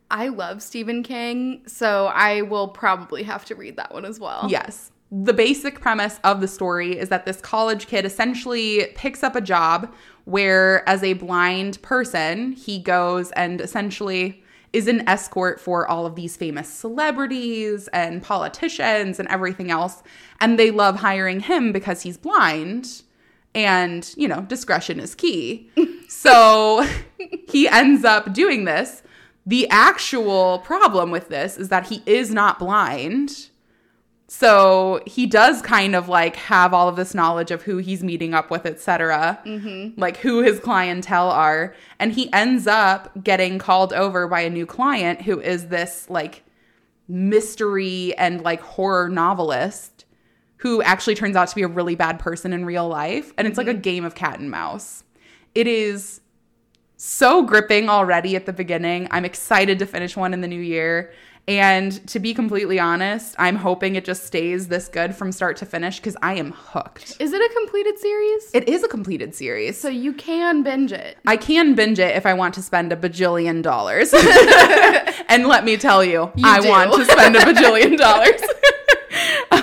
I 0.10 0.30
love 0.30 0.62
Stephen 0.62 1.04
King, 1.04 1.64
so 1.66 2.08
I 2.08 2.44
will 2.44 2.68
probably 2.68 3.24
have 3.24 3.46
to 3.46 3.56
read 3.56 3.76
that 3.78 3.94
one 3.94 4.06
as 4.06 4.20
well. 4.20 4.48
Yes. 4.50 4.92
The 5.12 5.34
basic 5.34 5.80
premise 5.80 6.20
of 6.24 6.42
the 6.42 6.48
story 6.48 6.98
is 6.98 7.10
that 7.10 7.26
this 7.26 7.42
college 7.42 7.88
kid 7.88 8.06
essentially 8.06 8.88
picks 8.96 9.24
up 9.24 9.36
a 9.36 9.42
job 9.42 9.94
where, 10.26 10.88
as 10.88 11.04
a 11.04 11.14
blind 11.14 11.82
person, 11.82 12.52
he 12.52 12.80
goes 12.80 13.32
and 13.32 13.62
essentially 13.62 14.44
is 14.74 14.88
an 14.88 15.08
escort 15.08 15.60
for 15.62 15.88
all 15.88 16.06
of 16.06 16.16
these 16.16 16.36
famous 16.36 16.68
celebrities 16.68 17.88
and 17.90 18.22
politicians 18.22 19.20
and 19.20 19.28
everything 19.30 19.72
else. 19.72 20.04
And 20.42 20.60
they 20.60 20.72
love 20.72 20.98
hiring 20.98 21.40
him 21.40 21.72
because 21.72 22.02
he's 22.02 22.18
blind. 22.18 23.02
And, 23.54 24.14
you 24.16 24.28
know, 24.28 24.42
discretion 24.42 25.00
is 25.00 25.16
key. 25.16 25.70
so 26.08 26.88
he 27.50 27.68
ends 27.68 28.06
up 28.06 28.34
doing 28.34 28.66
this. 28.66 29.04
The 29.46 29.68
actual 29.70 30.60
problem 30.60 31.10
with 31.10 31.30
this 31.30 31.58
is 31.58 31.70
that 31.70 31.88
he 31.88 32.04
is 32.06 32.32
not 32.32 32.60
blind. 32.60 33.50
So 34.28 35.02
he 35.08 35.26
does 35.26 35.62
kind 35.62 35.96
of 35.96 36.10
like 36.10 36.36
have 36.36 36.74
all 36.74 36.90
of 36.90 36.98
this 36.98 37.16
knowledge 37.16 37.50
of 37.50 37.62
who 37.64 37.78
he's 37.78 38.04
meeting 38.04 38.34
up 38.34 38.52
with, 38.52 38.66
etc. 38.66 39.40
Mm-hmm. 39.46 40.00
Like 40.00 40.18
who 40.18 40.42
his 40.42 40.60
clientele 40.60 41.30
are. 41.30 41.74
And 41.98 42.12
he 42.12 42.32
ends 42.34 42.68
up 42.68 43.24
getting 43.24 43.58
called 43.58 43.94
over 43.94 44.28
by 44.28 44.42
a 44.42 44.50
new 44.50 44.66
client 44.66 45.22
who 45.22 45.40
is 45.40 45.68
this 45.68 46.10
like 46.10 46.44
mystery 47.08 48.14
and 48.18 48.42
like 48.42 48.60
horror 48.60 49.08
novelist 49.08 49.97
who 50.58 50.82
actually 50.82 51.16
turns 51.16 51.36
out 51.36 51.48
to 51.48 51.56
be 51.56 51.64
a 51.64 51.68
really 51.68 51.96
bad 51.96 52.20
person 52.20 52.54
in 52.54 52.66
real 52.66 52.88
life. 52.88 53.32
And 53.38 53.48
it's 53.48 53.58
like 53.58 53.68
a 53.68 53.72
mm-hmm. 53.72 53.82
game 53.82 54.06
of 54.06 54.16
cat 54.16 54.40
and 54.40 54.50
mouse. 54.50 55.04
It 55.56 55.68
is 55.68 56.22
so 56.98 57.44
gripping 57.44 57.90
already 57.90 58.36
at 58.36 58.46
the 58.46 58.54
beginning. 58.54 59.08
I'm 59.12 59.26
excited 59.26 59.80
to 59.80 59.86
finish 59.86 60.18
one 60.18 60.34
in 60.34 60.42
the 60.42 60.48
new 60.48 60.60
year. 60.60 61.14
And 61.50 62.06
to 62.10 62.20
be 62.20 62.34
completely 62.34 62.78
honest, 62.78 63.34
I'm 63.40 63.56
hoping 63.56 63.96
it 63.96 64.04
just 64.04 64.26
stays 64.26 64.68
this 64.68 64.90
good 64.90 65.16
from 65.16 65.32
start 65.32 65.56
to 65.58 65.66
finish 65.66 65.98
because 65.98 66.18
I 66.22 66.34
am 66.34 66.52
hooked. 66.52 67.16
Is 67.22 67.32
it 67.32 67.42
a 67.42 67.54
completed 67.56 67.98
series? 67.98 68.52
It 68.54 68.68
is 68.68 68.84
a 68.84 68.90
completed 68.90 69.34
series. 69.34 69.80
so 69.80 69.88
you 69.88 70.12
can 70.12 70.62
binge 70.62 70.92
it. 70.92 71.18
I 71.26 71.38
can 71.38 71.74
binge 71.74 72.00
it 72.00 72.18
if 72.18 72.26
I 72.26 72.34
want 72.34 72.54
to 72.56 72.62
spend 72.62 72.92
a 72.92 72.98
bajillion 72.98 73.64
dollars. 73.64 74.14
and 75.30 75.48
let 75.48 75.64
me 75.64 75.78
tell 75.78 76.04
you, 76.04 76.32
I 76.44 76.60
do. 76.60 76.68
want 76.68 76.94
to 76.94 77.06
spend 77.06 77.38
a 77.38 77.40
bajillion 77.40 77.98
dollars. 77.98 78.42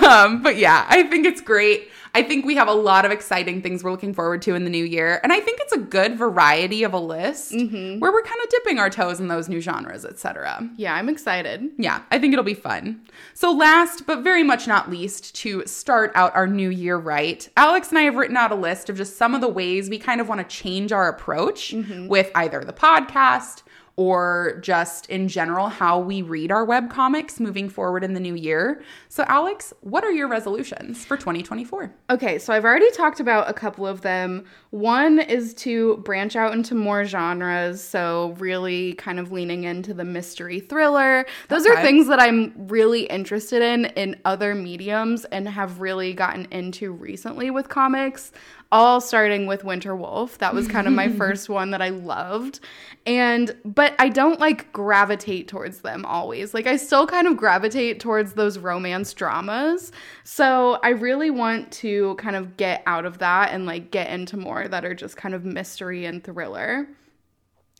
um, 0.05 0.41
but 0.41 0.57
yeah, 0.57 0.85
I 0.89 1.03
think 1.03 1.25
it's 1.25 1.41
great. 1.41 1.89
I 2.13 2.23
think 2.23 2.45
we 2.45 2.55
have 2.55 2.69
a 2.69 2.73
lot 2.73 3.03
of 3.03 3.11
exciting 3.11 3.61
things 3.61 3.83
we're 3.83 3.91
looking 3.91 4.13
forward 4.13 4.41
to 4.43 4.55
in 4.55 4.63
the 4.63 4.69
new 4.69 4.85
year. 4.85 5.19
And 5.21 5.33
I 5.33 5.41
think 5.41 5.59
it's 5.59 5.73
a 5.73 5.77
good 5.77 6.17
variety 6.17 6.83
of 6.83 6.93
a 6.93 6.97
list 6.99 7.51
Mm-hmm. 7.51 7.99
where 7.99 8.09
we're 8.11 8.21
kind 8.23 8.39
of 8.41 8.49
dipping 8.49 8.79
our 8.79 8.89
toes 8.89 9.19
in 9.19 9.27
those 9.27 9.49
new 9.49 9.59
genres, 9.59 10.05
etc. 10.05 10.69
Yeah, 10.77 10.95
I'm 10.95 11.09
excited. 11.09 11.69
Yeah, 11.77 12.03
I 12.11 12.17
think 12.19 12.31
it'll 12.31 12.45
be 12.45 12.53
fun. 12.53 13.01
So, 13.33 13.51
last 13.51 14.05
but 14.07 14.21
very 14.23 14.43
much 14.43 14.65
not 14.65 14.89
least, 14.89 15.35
to 15.35 15.65
start 15.65 16.13
out 16.15 16.33
our 16.37 16.47
new 16.47 16.69
year 16.69 16.95
right, 16.97 17.49
Alex 17.57 17.89
and 17.89 17.97
I 17.99 18.03
have 18.03 18.15
written 18.15 18.37
out 18.37 18.53
a 18.53 18.55
list 18.55 18.89
of 18.89 18.95
just 18.95 19.17
some 19.17 19.35
of 19.35 19.41
the 19.41 19.49
ways 19.49 19.89
we 19.89 19.99
kind 19.99 20.21
of 20.21 20.29
want 20.29 20.39
to 20.39 20.55
change 20.55 20.93
our 20.93 21.09
approach 21.09 21.73
with 22.07 22.31
either 22.33 22.63
the 22.63 22.71
podcast 22.73 23.63
or 23.97 24.59
just 24.61 25.09
in 25.09 25.27
general 25.27 25.69
how 25.69 25.97
we 25.99 26.21
read 26.21 26.51
our 26.51 26.65
web 26.65 26.89
comics 26.89 27.39
moving 27.39 27.69
forward 27.69 28.03
in 28.03 28.13
the 28.13 28.19
new 28.19 28.35
year. 28.35 28.83
So, 29.07 29.23
Alex, 29.27 29.73
what 29.81 30.03
are 30.03 30.11
your 30.11 30.27
resolutions 30.27 31.05
for 31.05 31.15
2024? 31.15 31.93
Okay, 32.09 32.37
so 32.37 32.53
I've 32.53 32.65
already 32.65 32.91
talked 32.91 33.21
about 33.21 33.49
a 33.49 33.53
couple 33.53 33.87
of 33.87 34.01
them. 34.01 34.43
One 34.71 35.19
is 35.19 35.53
to 35.55 35.97
branch 35.97 36.35
out 36.35 36.53
into 36.53 36.75
more 36.75 37.05
genres, 37.05 37.81
so 37.81 38.35
really 38.37 38.93
kind 38.95 39.19
of 39.19 39.31
leaning 39.31 39.63
into 39.63 39.93
the 39.93 40.03
mystery 40.03 40.59
thriller. 40.59 41.25
Those 41.47 41.65
are 41.65 41.81
things 41.81 42.07
that 42.07 42.19
I'm 42.19 42.53
really 42.67 43.03
interested 43.03 43.61
in 43.61 43.85
in 43.85 44.19
other 44.25 44.53
mediums 44.55 45.23
and 45.25 45.47
have 45.47 45.79
really 45.79 46.13
gotten 46.13 46.47
into 46.51 46.91
recently 46.91 47.49
with 47.49 47.69
comics. 47.69 48.33
All 48.71 48.99
starting 48.99 49.47
with 49.47 49.63
Winter 49.63 49.95
Wolf. 49.95 50.37
That 50.39 50.53
was 50.53 50.67
kind 50.67 50.87
of 50.87 50.93
my 50.93 51.09
first 51.17 51.49
one 51.49 51.71
that 51.71 51.81
I 51.81 51.89
loved. 51.89 52.59
And 53.05 53.55
but 53.63 53.93
I 53.99 54.09
don't 54.09 54.39
like 54.39 54.71
gravitate 54.73 55.47
towards 55.47 55.79
them 55.79 56.05
always. 56.05 56.53
Like 56.53 56.67
I 56.67 56.75
still 56.75 57.05
kind 57.05 57.27
of 57.27 57.37
gravitate 57.37 57.99
towards 57.99 58.33
those 58.33 58.57
romance 58.57 59.13
dramas. 59.13 59.91
So 60.23 60.79
I 60.83 60.89
really 60.89 61.29
want 61.29 61.71
to 61.73 62.15
kind 62.15 62.35
of 62.35 62.57
get 62.57 62.83
out 62.85 63.05
of 63.05 63.19
that 63.19 63.51
and 63.51 63.65
like 63.65 63.91
get 63.91 64.09
into 64.09 64.37
more 64.37 64.67
that 64.67 64.83
are 64.83 64.95
just 64.95 65.17
kind 65.17 65.35
of 65.35 65.45
mystery 65.45 66.05
and 66.05 66.23
thriller. 66.23 66.87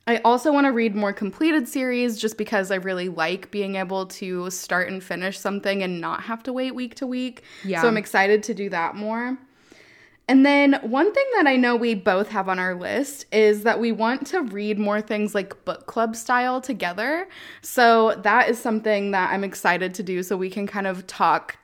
I 0.08 0.17
also 0.17 0.52
want 0.54 0.65
to 0.65 0.71
read 0.71 0.95
more 0.95 1.13
completed 1.13 1.67
series 1.67 2.19
just 2.19 2.38
because 2.38 2.69
I 2.69 2.76
really 2.76 3.10
like 3.10 3.50
being 3.50 3.76
able 3.76 4.06
to 4.08 4.52
start 4.52 4.88
and 4.88 5.04
finish 5.04 5.39
something 5.39 5.82
and 5.82 6.00
not 6.00 6.21
have 6.24 6.43
to 6.43 6.54
wait 6.54 6.76
week 6.76 6.93
to 6.95 7.08
week. 7.08 7.43
Yeah. 7.63 7.82
So 7.82 7.88
I'm 7.88 7.98
excited 7.98 8.43
to 8.43 8.54
do 8.54 8.69
that 8.69 8.95
more. 8.95 9.38
And 10.28 10.46
then 10.46 10.80
one 10.82 11.14
thing 11.14 11.26
that 11.36 11.46
I 11.46 11.56
know 11.56 11.76
we 11.76 11.94
both 11.94 12.30
have 12.30 12.50
on 12.50 12.58
our 12.58 12.74
list 12.74 13.26
is 13.32 13.64
that 13.64 13.80
we 13.80 13.92
want 13.92 14.26
to 14.28 14.42
read 14.42 14.80
more 14.80 15.00
things 15.00 15.36
like 15.36 15.66
book 15.66 15.86
club 15.86 16.16
style 16.16 16.62
together. 16.62 17.28
So 17.62 18.20
that 18.24 18.50
is 18.50 18.58
something 18.58 19.12
that 19.12 19.32
I'm 19.32 19.44
excited 19.44 19.94
to 19.96 20.04
do 20.04 20.24
so 20.24 20.36
we 20.36 20.50
can 20.50 20.66
kind 20.66 20.88
of 20.88 21.06
talk 21.06 21.58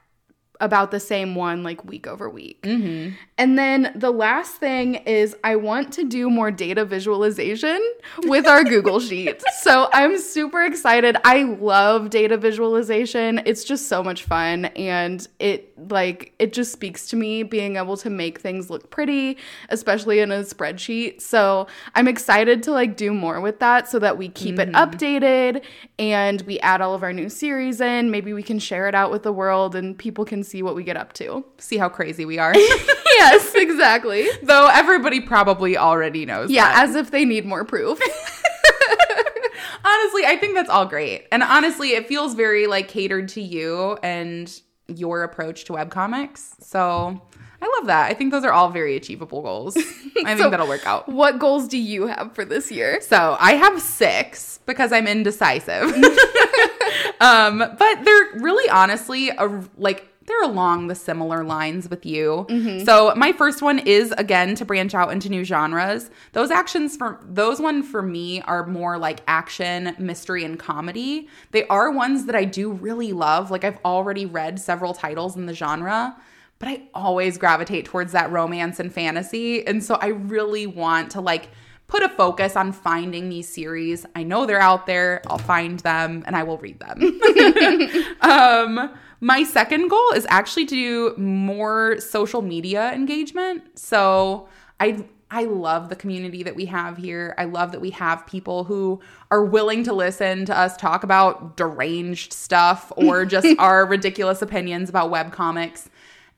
about 0.62 0.92
the 0.92 1.00
same 1.00 1.36
one 1.36 1.64
like 1.64 1.84
week 1.84 2.08
over 2.08 2.30
week. 2.30 2.62
Mm-hmm. 2.62 3.16
And 3.38 3.58
then 3.58 3.92
the 3.96 4.12
last 4.12 4.56
thing 4.58 4.96
is 4.96 5.36
I 5.44 5.56
want 5.56 5.92
to 5.94 6.06
do 6.06 6.30
more 6.30 6.52
data 6.52 6.86
visualization 6.86 7.82
with 8.20 8.48
our 8.48 8.64
Google 8.64 9.00
Sheet. 9.02 9.42
So 9.62 9.90
I'm 9.92 10.20
super 10.20 10.64
excited. 10.64 11.18
I 11.26 11.44
love 11.44 12.12
data 12.12 12.38
visualization. 12.38 13.42
It's 13.46 13.64
just 13.64 13.88
so 13.88 14.04
much 14.04 14.24
fun 14.24 14.66
and 14.66 15.28
it 15.40 15.68
like 15.90 16.34
it 16.38 16.54
just 16.54 16.72
speaks 16.72 17.08
to 17.08 17.16
me 17.16 17.42
being 17.42 17.78
able 17.78 17.98
to 17.98 18.10
make 18.10 18.40
things 18.40 18.70
look 18.70 18.92
pretty, 18.92 19.38
especially 19.70 20.20
in 20.20 20.32
a 20.32 20.42
spreadsheet. 20.42 21.22
So 21.22 21.68
I'm 21.96 22.08
excited 22.08 22.62
to 22.64 22.72
like 22.72 22.96
do 22.96 23.12
more 23.14 23.42
with 23.42 23.60
that 23.60 23.90
so 23.90 23.98
that 24.00 24.18
we 24.18 24.30
keep 24.30 24.60
it 24.60 24.72
updated 24.74 25.64
and 26.02 26.42
we 26.42 26.60
add 26.62 26.82
all 26.82 26.96
of 26.96 27.04
our 27.04 27.14
new 27.14 27.30
series 27.30 27.80
in. 27.80 28.10
Maybe 28.10 28.34
we 28.34 28.42
can 28.42 28.58
share 28.58 28.88
it 28.88 28.96
out 28.96 29.12
with 29.12 29.22
the 29.22 29.32
world 29.32 29.76
and 29.76 29.96
people 29.96 30.26
can 30.26 30.44
see 30.44 30.64
what 30.64 30.74
we 30.74 30.84
get 30.84 30.98
up 30.98 31.14
to. 31.14 31.46
See 31.60 31.78
how 31.78 31.90
crazy 31.90 32.26
we 32.26 32.40
are. 32.40 32.54
yes, 32.58 33.54
exactly. 33.54 34.28
Though 34.44 34.66
everybody 34.66 35.22
probably 35.22 35.78
already 35.78 36.26
knows. 36.26 36.50
Yeah, 36.50 36.66
that. 36.66 36.90
as 36.90 36.96
if 36.96 37.12
they 37.12 37.24
need 37.24 37.46
more 37.46 37.64
proof. 37.64 38.00
honestly, 39.86 40.26
I 40.26 40.38
think 40.40 40.56
that's 40.56 40.72
all 40.72 40.88
great. 40.88 41.28
And 41.32 41.44
honestly, 41.44 41.90
it 41.90 42.08
feels 42.08 42.34
very 42.34 42.66
like 42.66 42.88
catered 42.88 43.30
to 43.30 43.42
you 43.42 44.00
and 44.02 44.52
your 44.88 45.22
approach 45.22 45.66
to 45.66 45.74
webcomics. 45.74 46.56
So 46.64 47.22
I 47.62 47.72
love 47.78 47.88
that. 47.88 48.10
I 48.10 48.14
think 48.16 48.32
those 48.32 48.44
are 48.44 48.52
all 48.52 48.70
very 48.72 48.96
achievable 48.96 49.42
goals. 49.42 49.78
I 49.78 49.82
think 50.14 50.28
So- 50.40 50.50
that'll 50.50 50.68
work 50.68 50.86
out. 50.88 51.08
what 51.08 51.38
goals 51.40 51.68
do 51.68 51.78
you 51.78 52.08
have 52.08 52.34
for 52.34 52.44
this 52.44 52.72
year? 52.72 53.00
So 53.02 53.38
I 53.40 53.54
have 53.54 53.82
six 53.82 54.60
because 54.66 54.92
I'm 54.92 55.06
indecisive. 55.08 55.94
um, 57.22 57.60
but 57.60 58.04
they're 58.04 58.30
really 58.36 58.70
honestly 58.70 59.30
a, 59.30 59.64
like 59.78 60.08
they're 60.26 60.44
along 60.44 60.88
the 60.88 60.96
similar 60.96 61.44
lines 61.44 61.90
with 61.90 62.06
you. 62.06 62.46
So 62.86 63.14
my 63.16 63.32
first 63.34 63.62
one 63.62 63.80
is 63.80 64.14
again 64.18 64.56
to 64.56 64.64
branch 64.66 64.94
out 64.94 65.12
into 65.12 65.30
new 65.30 65.44
genres. 65.44 66.10
Those 66.34 66.52
actions 66.52 66.96
for 66.96 67.20
those 67.28 67.60
one 67.60 67.84
for 67.84 68.02
me 68.02 68.42
are 68.44 68.66
more 68.66 68.98
like 68.98 69.22
action, 69.28 69.96
mystery, 70.00 70.46
and 70.46 70.58
comedy. 70.60 71.28
They 71.52 71.68
are 71.68 71.92
ones 71.92 72.26
that 72.28 72.36
I 72.36 72.46
do 72.46 72.72
really 72.72 73.14
love. 73.14 73.52
Like 73.52 73.64
I've 73.64 73.80
already 73.84 74.26
read 74.26 74.60
several 74.60 74.94
titles 74.94 75.36
in 75.36 75.48
the 75.48 75.54
genre 75.56 76.16
but 76.62 76.70
I 76.70 76.84
always 76.94 77.40
gravitate 77.40 77.86
towards 77.86 78.12
that 78.12 78.32
romance 78.32 78.80
and 78.80 78.94
fantasy. 78.94 79.66
And 79.66 79.84
so 79.84 79.96
I 79.96 80.10
really 80.10 80.68
want 80.68 81.10
to 81.12 81.22
like 81.22 81.50
put 81.88 82.04
a 82.04 82.10
focus 82.10 82.56
on 82.56 82.72
finding 82.72 83.30
these 83.30 83.50
series. 83.50 84.06
I 84.16 84.22
know 84.22 84.46
they're 84.46 84.62
out 84.62 84.86
there. 84.86 85.24
I'll 85.28 85.40
find 85.40 85.80
them 85.80 86.24
and 86.28 86.36
I 86.36 86.44
will 86.44 86.60
read 86.60 86.80
them. 86.80 87.20
um, 88.22 88.94
my 89.22 89.44
second 89.44 89.88
goal 89.88 90.12
is 90.14 90.28
actually 90.30 90.68
to 90.68 90.76
do 90.76 91.18
more 91.18 92.00
social 92.00 92.44
media 92.44 92.94
engagement. 92.94 93.64
So 93.78 94.48
I 94.80 95.04
I 95.34 95.46
love 95.46 95.88
the 95.88 95.96
community 95.96 96.44
that 96.44 96.56
we 96.58 96.66
have 96.66 96.98
here. 96.98 97.34
I 97.38 97.46
love 97.46 97.72
that 97.72 97.80
we 97.80 97.92
have 97.92 98.28
people 98.28 98.66
who 98.66 99.00
are 99.32 99.44
willing 99.44 99.84
to 99.86 99.94
listen 99.94 100.46
to 100.46 100.58
us 100.58 100.76
talk 100.76 101.06
about 101.06 101.56
deranged 101.56 102.34
stuff 102.34 102.92
or 102.98 103.26
just 103.26 103.48
our 103.60 103.86
ridiculous 103.86 104.42
opinions 104.42 104.90
about 104.90 105.10
webcomics. 105.10 105.88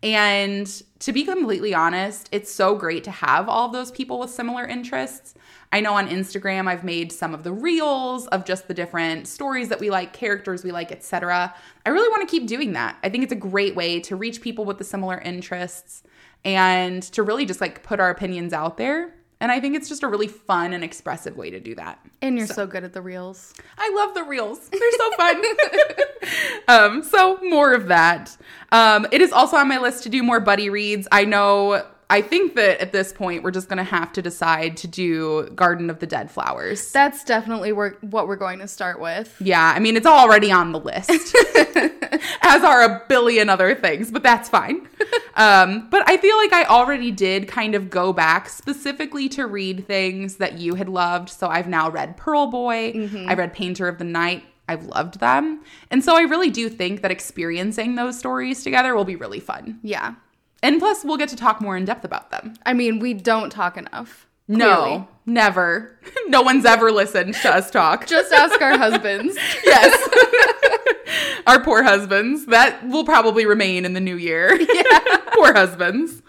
And 0.04 0.70
to 1.00 1.14
be 1.14 1.24
completely 1.24 1.74
honest, 1.74 2.28
it's 2.34 2.52
so 2.52 2.76
great 2.76 3.06
to 3.06 3.12
have 3.12 3.48
all 3.48 3.68
of 3.68 3.72
those 3.72 3.90
people 3.90 4.20
with 4.20 4.30
similar 4.30 4.66
interests. 4.66 5.34
I 5.72 5.80
know 5.80 5.94
on 5.94 6.10
Instagram 6.10 6.68
I've 6.68 6.84
made 6.84 7.14
some 7.14 7.34
of 7.34 7.44
the 7.44 7.54
reels 7.54 8.28
of 8.28 8.44
just 8.44 8.68
the 8.68 8.74
different 8.74 9.28
stories 9.28 9.70
that 9.70 9.80
we 9.80 9.90
like, 9.90 10.12
characters 10.12 10.62
we 10.62 10.74
like, 10.74 10.92
etc. 10.92 11.56
I 11.86 11.90
really 11.90 12.10
want 12.10 12.28
to 12.28 12.32
keep 12.32 12.48
doing 12.48 12.74
that. 12.74 12.98
I 13.02 13.10
think 13.10 13.24
it's 13.24 13.32
a 13.32 13.38
great 13.38 13.76
way 13.76 14.02
to 14.02 14.18
reach 14.18 14.42
people 14.42 14.66
with 14.66 14.78
the 14.78 14.84
similar 14.84 15.20
interests 15.20 16.04
and 16.44 17.02
to 17.04 17.24
really 17.24 17.46
just 17.46 17.62
like 17.62 17.82
put 17.82 18.02
our 18.02 18.10
opinions 18.10 18.52
out 18.52 18.76
there. 18.76 19.16
And 19.44 19.52
I 19.52 19.60
think 19.60 19.76
it's 19.76 19.90
just 19.90 20.04
a 20.04 20.08
really 20.08 20.30
fun 20.30 20.72
and 20.72 20.86
expressive 20.86 21.36
way 21.36 21.50
to 21.50 21.60
do 21.60 21.76
that. 21.76 22.00
And 22.22 22.38
you're 22.38 22.48
so, 22.48 22.66
good 22.66 22.86
at 22.86 22.94
the 22.94 23.02
reels. 23.02 23.54
I 23.78 23.92
love 23.94 24.14
the 24.14 24.24
reels. 24.24 24.70
They're 24.70 24.92
so 24.94 25.12
fun. 25.18 25.44
um, 26.70 27.04
so 27.04 27.40
more 27.44 27.74
of 27.74 27.88
that. 27.90 28.38
Um, 28.72 29.06
it 29.12 29.20
is 29.20 29.34
also 29.34 29.58
on 29.58 29.68
my 29.68 29.80
list 29.80 30.04
to 30.04 30.10
do 30.10 30.24
more 30.24 30.40
buddy 30.40 30.70
reads. 30.70 31.10
I 31.12 31.26
know. 31.26 31.86
I 32.10 32.22
think 32.22 32.56
that 32.56 32.80
at 32.82 32.92
this 32.92 33.14
point 33.14 33.44
we're 33.44 33.52
just 33.52 33.70
gonna 33.70 33.84
have 33.84 34.14
to 34.14 34.22
decide 34.22 34.78
to 34.78 34.88
do 34.88 35.50
Garden 35.56 35.90
of 35.90 36.00
the 36.00 36.08
Dead 36.08 36.32
Flowers. 36.32 36.92
That's 36.92 37.24
definitely 37.24 37.72
where, 37.72 37.98
what 38.02 38.28
we're 38.28 38.36
going 38.36 38.60
to 38.60 38.68
start 38.68 39.00
with. 39.00 39.36
Yeah, 39.40 39.74
I 39.76 39.80
mean 39.80 39.98
it's 39.98 40.06
already 40.06 40.52
on 40.52 40.72
the 40.72 40.80
list, 40.80 41.10
as 42.42 42.64
are 42.64 42.84
a 42.84 43.04
billion 43.08 43.50
other 43.50 43.76
things, 43.76 44.12
but 44.12 44.24
that's 44.24 44.50
fine. 44.50 44.88
Um, 45.36 45.88
but 45.90 46.08
I 46.08 46.18
feel 46.18 46.38
like 46.38 46.54
I 46.54 46.66
already 46.66 47.10
did 47.10 47.48
kind 47.48 47.74
of 47.74 47.90
go 47.90 48.14
back 48.14 48.48
specifically 48.50 49.28
to 49.30 49.48
read 49.48 49.88
things 49.88 50.36
that 50.36 50.60
you 50.60 50.76
had 50.76 50.88
loved. 50.88 51.30
So 51.30 51.48
I've 51.48 51.68
now 51.68 51.90
read 51.90 52.18
Pearl 52.18 52.48
Boy, 52.48 53.10
I've 53.28 53.40
read 53.40 53.52
Painter 53.52 53.88
of 53.88 53.98
the 53.98 54.04
Night. 54.04 54.44
I've 54.68 54.86
loved 54.86 55.20
them. 55.20 55.62
And 55.92 56.04
so 56.04 56.16
I 56.16 56.22
really 56.22 56.50
do 56.50 56.70
think 56.70 57.02
that 57.02 57.12
experiencing 57.12 57.96
those 57.96 58.18
stories 58.18 58.64
together 58.64 58.96
will 58.96 59.06
be 59.06 59.16
really 59.16 59.40
fun. 59.40 59.80
Yeah. 59.84 60.16
And 60.64 60.80
plus, 60.80 61.04
we'll 61.04 61.18
get 61.18 61.30
to 61.30 61.36
talk 61.36 61.60
more 61.62 61.76
in 61.76 61.84
depth 61.84 62.06
about 62.06 62.32
them. 62.32 62.54
I 62.66 62.74
mean, 62.74 63.00
we 63.00 63.14
don't 63.14 63.52
talk 63.52 63.78
enough. 63.78 64.28
No, 64.48 64.82
clearly. 64.82 65.08
never. 65.26 66.00
no 66.28 66.42
one's 66.42 66.66
ever 66.66 66.90
listened 66.92 67.34
to 67.36 67.54
us 67.54 67.70
talk. 67.70 68.08
Just 68.08 68.32
ask 68.34 68.60
our 68.62 68.78
husbands. 68.78 69.36
yes. 69.66 70.10
Our 71.46 71.62
poor 71.62 71.84
husbands. 71.84 72.46
That 72.46 72.88
will 72.88 73.04
probably 73.04 73.46
remain 73.46 73.84
in 73.84 73.94
the 73.94 74.00
new 74.00 74.16
year. 74.16 74.56
Yeah. 74.60 75.18
poor 75.34 75.54
husbands. 75.54 76.22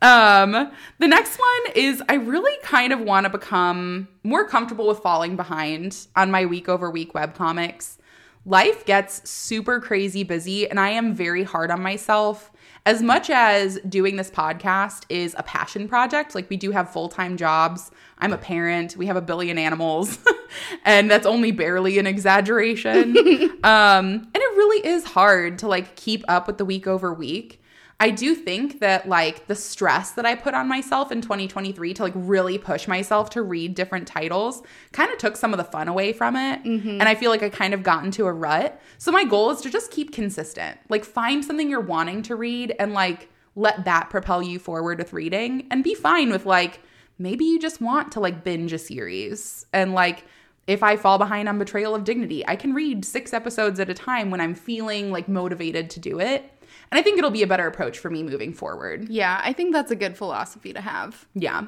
Um, 0.00 0.72
the 0.98 1.06
next 1.06 1.38
one 1.38 1.72
is 1.74 2.02
I 2.08 2.14
really 2.14 2.56
kind 2.62 2.92
of 2.92 3.00
want 3.00 3.24
to 3.24 3.30
become 3.30 4.08
more 4.22 4.48
comfortable 4.48 4.88
with 4.88 5.00
falling 5.00 5.36
behind 5.36 6.06
on 6.16 6.30
my 6.30 6.46
week 6.46 6.68
over 6.68 6.90
week 6.90 7.12
webcomics. 7.12 7.98
Life 8.46 8.84
gets 8.84 9.28
super 9.28 9.80
crazy 9.80 10.22
busy, 10.22 10.68
and 10.68 10.80
I 10.80 10.90
am 10.90 11.14
very 11.14 11.44
hard 11.44 11.70
on 11.70 11.82
myself. 11.82 12.50
As 12.86 13.00
much 13.00 13.30
as 13.30 13.78
doing 13.88 14.16
this 14.16 14.30
podcast 14.30 15.04
is 15.08 15.34
a 15.38 15.42
passion 15.42 15.88
project, 15.88 16.34
like 16.34 16.50
we 16.50 16.58
do 16.58 16.70
have 16.70 16.90
full 16.90 17.08
time 17.08 17.38
jobs, 17.38 17.90
I'm 18.18 18.34
a 18.34 18.38
parent, 18.38 18.94
we 18.94 19.06
have 19.06 19.16
a 19.16 19.22
billion 19.22 19.56
animals, 19.56 20.18
and 20.84 21.10
that's 21.10 21.24
only 21.24 21.50
barely 21.50 21.98
an 21.98 22.06
exaggeration. 22.06 23.16
um, 23.64 24.28
and 24.34 24.36
it 24.36 24.56
really 24.56 24.86
is 24.86 25.04
hard 25.04 25.58
to 25.60 25.66
like 25.66 25.96
keep 25.96 26.24
up 26.28 26.46
with 26.46 26.58
the 26.58 26.66
week 26.66 26.86
over 26.86 27.14
week. 27.14 27.62
I 28.04 28.10
do 28.10 28.34
think 28.34 28.80
that 28.80 29.08
like 29.08 29.46
the 29.46 29.54
stress 29.54 30.10
that 30.10 30.26
I 30.26 30.34
put 30.34 30.52
on 30.52 30.68
myself 30.68 31.10
in 31.10 31.22
2023 31.22 31.94
to 31.94 32.02
like 32.02 32.12
really 32.14 32.58
push 32.58 32.86
myself 32.86 33.30
to 33.30 33.40
read 33.40 33.74
different 33.74 34.06
titles 34.06 34.62
kind 34.92 35.10
of 35.10 35.16
took 35.16 35.38
some 35.38 35.54
of 35.54 35.56
the 35.56 35.64
fun 35.64 35.88
away 35.88 36.12
from 36.12 36.36
it. 36.36 36.62
Mm-hmm. 36.64 37.00
And 37.00 37.04
I 37.04 37.14
feel 37.14 37.30
like 37.30 37.42
I 37.42 37.48
kind 37.48 37.72
of 37.72 37.82
got 37.82 38.04
into 38.04 38.26
a 38.26 38.32
rut. 38.32 38.78
So 38.98 39.10
my 39.10 39.24
goal 39.24 39.50
is 39.52 39.62
to 39.62 39.70
just 39.70 39.90
keep 39.90 40.12
consistent. 40.12 40.78
Like 40.90 41.02
find 41.02 41.42
something 41.42 41.70
you're 41.70 41.80
wanting 41.80 42.20
to 42.24 42.36
read 42.36 42.76
and 42.78 42.92
like 42.92 43.30
let 43.56 43.86
that 43.86 44.10
propel 44.10 44.42
you 44.42 44.58
forward 44.58 44.98
with 44.98 45.14
reading 45.14 45.66
and 45.70 45.82
be 45.82 45.94
fine 45.94 46.30
with 46.30 46.44
like 46.44 46.80
maybe 47.18 47.46
you 47.46 47.58
just 47.58 47.80
want 47.80 48.12
to 48.12 48.20
like 48.20 48.44
binge 48.44 48.74
a 48.74 48.78
series 48.78 49.64
and 49.72 49.94
like 49.94 50.26
if 50.66 50.82
I 50.82 50.96
fall 50.96 51.18
behind 51.18 51.48
on 51.48 51.58
Betrayal 51.58 51.94
of 51.94 52.04
Dignity, 52.04 52.46
I 52.46 52.56
can 52.56 52.72
read 52.72 53.04
six 53.04 53.34
episodes 53.34 53.78
at 53.80 53.90
a 53.90 53.94
time 53.94 54.30
when 54.30 54.40
I'm 54.40 54.54
feeling 54.54 55.10
like 55.10 55.28
motivated 55.28 55.90
to 55.90 56.00
do 56.00 56.20
it. 56.20 56.50
And 56.90 56.98
I 56.98 57.02
think 57.02 57.18
it'll 57.18 57.30
be 57.30 57.42
a 57.42 57.46
better 57.46 57.66
approach 57.66 57.98
for 57.98 58.10
me 58.10 58.22
moving 58.22 58.52
forward. 58.52 59.08
yeah, 59.08 59.40
I 59.42 59.52
think 59.52 59.72
that's 59.72 59.90
a 59.90 59.96
good 59.96 60.16
philosophy 60.16 60.72
to 60.72 60.80
have. 60.80 61.26
Yeah. 61.34 61.66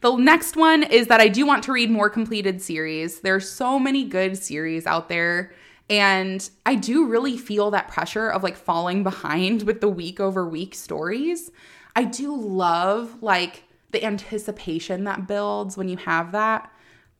The 0.00 0.16
next 0.16 0.56
one 0.56 0.82
is 0.82 1.06
that 1.06 1.20
I 1.20 1.28
do 1.28 1.46
want 1.46 1.64
to 1.64 1.72
read 1.72 1.90
more 1.90 2.10
completed 2.10 2.60
series. 2.60 3.20
There's 3.20 3.48
so 3.48 3.78
many 3.78 4.04
good 4.04 4.36
series 4.36 4.86
out 4.86 5.08
there. 5.08 5.52
And 5.90 6.48
I 6.64 6.74
do 6.74 7.06
really 7.06 7.36
feel 7.36 7.70
that 7.72 7.88
pressure 7.88 8.30
of 8.30 8.42
like 8.42 8.56
falling 8.56 9.02
behind 9.02 9.64
with 9.64 9.80
the 9.80 9.88
week 9.88 10.20
over 10.20 10.48
week 10.48 10.74
stories. 10.74 11.50
I 11.94 12.04
do 12.04 12.34
love 12.34 13.22
like 13.22 13.64
the 13.90 14.04
anticipation 14.04 15.04
that 15.04 15.28
builds 15.28 15.76
when 15.76 15.88
you 15.88 15.98
have 15.98 16.32
that. 16.32 16.71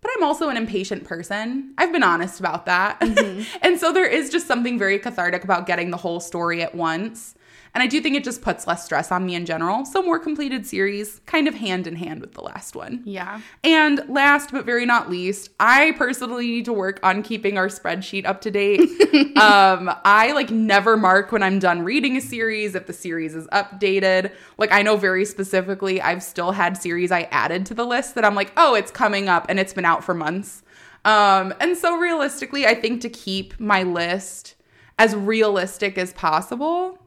But 0.03 0.11
I'm 0.17 0.25
also 0.25 0.49
an 0.49 0.57
impatient 0.57 1.05
person. 1.05 1.73
I've 1.79 1.93
been 1.93 2.03
honest 2.03 2.41
about 2.41 2.67
that. 2.67 3.01
Mm-hmm. 3.01 3.43
and 3.62 3.79
so 3.79 3.93
there 3.93 4.07
is 4.07 4.31
just 4.31 4.47
something 4.47 4.79
very 4.79 4.99
cathartic 4.99 5.45
about 5.45 5.67
getting 5.67 5.91
the 5.91 5.97
whole 5.97 6.21
story 6.21 6.61
at 6.62 6.75
once. 6.75 7.35
And 7.74 7.82
I 7.82 7.87
do 7.87 8.02
think 8.02 8.16
it 8.16 8.24
just 8.24 8.42
puts 8.42 8.66
less 8.66 8.85
stress 8.85 9.11
on 9.11 9.24
me 9.24 9.35
in 9.35 9.46
general. 9.46 9.87
So, 9.87 10.02
more 10.02 10.18
completed 10.18 10.66
series, 10.66 11.20
kind 11.24 11.48
of 11.48 11.54
hand 11.54 11.87
in 11.87 11.96
hand 11.96 12.20
with 12.20 12.35
the 12.35 12.42
last 12.42 12.76
one. 12.76 13.00
Yeah. 13.06 13.40
And 13.64 14.02
last 14.08 14.52
but 14.52 14.66
very 14.66 14.85
not 14.85 15.08
least, 15.08 15.50
I 15.58 15.92
personally 15.92 16.48
need 16.48 16.66
to 16.66 16.72
work 16.72 17.00
on 17.02 17.22
keeping 17.22 17.56
our 17.56 17.68
spreadsheet 17.68 18.26
up 18.26 18.42
to 18.42 18.50
date. 18.50 18.80
um, 19.38 19.90
I 20.04 20.32
like 20.35 20.50
never 20.50 20.98
mark 20.98 21.32
when 21.32 21.42
I'm 21.42 21.58
done 21.58 21.82
reading 21.82 22.16
a 22.18 22.20
series 22.20 22.74
if 22.74 22.87
the 22.87 22.92
series 22.92 23.35
is 23.35 23.46
updated. 23.48 24.32
Like, 24.58 24.70
I 24.70 24.82
know 24.82 24.98
very 24.98 25.24
specifically, 25.24 26.00
I've 26.02 26.22
still 26.22 26.52
had 26.52 26.76
series 26.76 27.11
I 27.11 27.22
added 27.30 27.64
to 27.66 27.74
the 27.74 27.87
list 27.87 28.14
that 28.16 28.24
I'm 28.24 28.35
like, 28.35 28.52
oh, 28.58 28.74
it's 28.74 28.90
coming 28.90 29.30
up 29.30 29.46
and 29.48 29.58
it's 29.58 29.72
been 29.72 29.87
out 29.87 30.04
for 30.04 30.12
months. 30.12 30.62
Um, 31.06 31.54
and 31.58 31.76
so, 31.76 31.96
realistically, 31.96 32.66
I 32.66 32.74
think 32.74 33.00
to 33.00 33.08
keep 33.08 33.58
my 33.58 33.82
list 33.82 34.56
as 34.98 35.16
realistic 35.16 35.96
as 35.96 36.12
possible, 36.12 36.98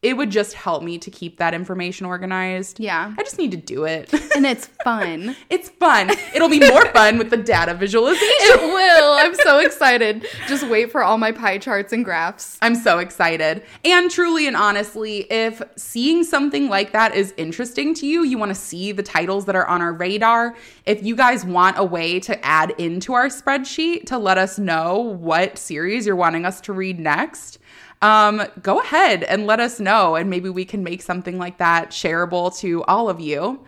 it 0.00 0.16
would 0.16 0.30
just 0.30 0.52
help 0.52 0.82
me 0.84 0.96
to 0.98 1.10
keep 1.10 1.38
that 1.38 1.54
information 1.54 2.06
organized. 2.06 2.78
Yeah. 2.78 3.12
I 3.18 3.22
just 3.24 3.36
need 3.36 3.50
to 3.50 3.56
do 3.56 3.84
it. 3.84 4.12
And 4.38 4.46
it's 4.46 4.66
fun. 4.84 5.34
it's 5.50 5.68
fun. 5.68 6.10
It'll 6.32 6.48
be 6.48 6.60
more 6.60 6.86
fun 6.92 7.18
with 7.18 7.30
the 7.30 7.36
data 7.36 7.74
visualization. 7.74 8.28
it 8.28 8.60
will. 8.62 9.14
I'm 9.14 9.34
so 9.34 9.58
excited. 9.58 10.24
Just 10.46 10.68
wait 10.68 10.92
for 10.92 11.02
all 11.02 11.18
my 11.18 11.32
pie 11.32 11.58
charts 11.58 11.92
and 11.92 12.04
graphs. 12.04 12.56
I'm 12.62 12.76
so 12.76 12.98
excited. 13.00 13.64
And 13.84 14.08
truly 14.08 14.46
and 14.46 14.54
honestly, 14.54 15.26
if 15.28 15.60
seeing 15.74 16.22
something 16.22 16.68
like 16.68 16.92
that 16.92 17.16
is 17.16 17.34
interesting 17.36 17.94
to 17.94 18.06
you, 18.06 18.22
you 18.22 18.38
want 18.38 18.50
to 18.50 18.54
see 18.54 18.92
the 18.92 19.02
titles 19.02 19.46
that 19.46 19.56
are 19.56 19.66
on 19.66 19.82
our 19.82 19.92
radar, 19.92 20.54
if 20.86 21.02
you 21.02 21.16
guys 21.16 21.44
want 21.44 21.76
a 21.76 21.84
way 21.84 22.20
to 22.20 22.46
add 22.46 22.70
into 22.78 23.14
our 23.14 23.26
spreadsheet 23.26 24.06
to 24.06 24.18
let 24.18 24.38
us 24.38 24.56
know 24.56 24.98
what 24.98 25.58
series 25.58 26.06
you're 26.06 26.14
wanting 26.14 26.44
us 26.44 26.60
to 26.60 26.72
read 26.72 27.00
next, 27.00 27.58
um, 28.02 28.42
go 28.62 28.80
ahead 28.80 29.24
and 29.24 29.46
let 29.46 29.60
us 29.60 29.80
know. 29.80 30.16
And 30.16 30.30
maybe 30.30 30.48
we 30.48 30.64
can 30.64 30.82
make 30.82 31.02
something 31.02 31.38
like 31.38 31.58
that 31.58 31.90
shareable 31.90 32.56
to 32.58 32.84
all 32.84 33.08
of 33.08 33.20
you. 33.20 33.60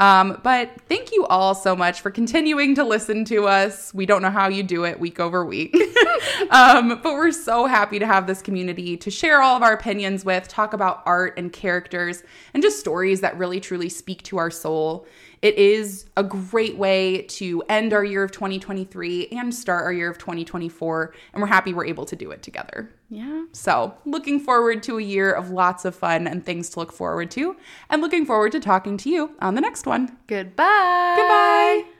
Um, 0.00 0.40
but 0.44 0.70
thank 0.88 1.10
you 1.10 1.26
all 1.26 1.56
so 1.56 1.74
much 1.74 2.00
for 2.02 2.10
continuing 2.12 2.76
to 2.76 2.84
listen 2.84 3.24
to 3.26 3.48
us. 3.48 3.92
We 3.92 4.06
don't 4.06 4.22
know 4.22 4.30
how 4.30 4.48
you 4.48 4.62
do 4.62 4.84
it 4.84 5.00
week 5.00 5.18
over 5.18 5.44
week. 5.44 5.76
um, 6.50 7.00
but 7.02 7.14
we're 7.14 7.32
so 7.32 7.66
happy 7.66 7.98
to 7.98 8.06
have 8.06 8.28
this 8.28 8.40
community 8.40 8.96
to 8.96 9.10
share 9.10 9.42
all 9.42 9.56
of 9.56 9.62
our 9.62 9.72
opinions 9.72 10.24
with, 10.24 10.46
talk 10.46 10.72
about 10.72 11.02
art 11.04 11.34
and 11.36 11.52
characters, 11.52 12.22
and 12.54 12.62
just 12.62 12.78
stories 12.78 13.22
that 13.22 13.36
really 13.36 13.58
truly 13.58 13.88
speak 13.88 14.22
to 14.24 14.38
our 14.38 14.52
soul. 14.52 15.04
It 15.42 15.56
is 15.56 16.06
a 16.16 16.22
great 16.22 16.76
way 16.76 17.22
to 17.22 17.62
end 17.68 17.92
our 17.92 18.04
year 18.04 18.24
of 18.24 18.32
2023 18.32 19.28
and 19.28 19.54
start 19.54 19.84
our 19.84 19.92
year 19.92 20.10
of 20.10 20.18
2024. 20.18 21.14
And 21.32 21.42
we're 21.42 21.48
happy 21.48 21.72
we're 21.72 21.86
able 21.86 22.06
to 22.06 22.16
do 22.16 22.30
it 22.30 22.42
together. 22.42 22.90
Yeah. 23.10 23.44
So, 23.52 23.94
looking 24.04 24.40
forward 24.40 24.82
to 24.84 24.98
a 24.98 25.02
year 25.02 25.32
of 25.32 25.50
lots 25.50 25.84
of 25.84 25.94
fun 25.94 26.26
and 26.26 26.44
things 26.44 26.68
to 26.70 26.80
look 26.80 26.92
forward 26.92 27.30
to, 27.32 27.56
and 27.88 28.02
looking 28.02 28.26
forward 28.26 28.52
to 28.52 28.60
talking 28.60 28.96
to 28.98 29.10
you 29.10 29.34
on 29.40 29.54
the 29.54 29.60
next 29.60 29.86
one. 29.86 30.18
Goodbye. 30.26 31.14
Goodbye. 31.16 31.97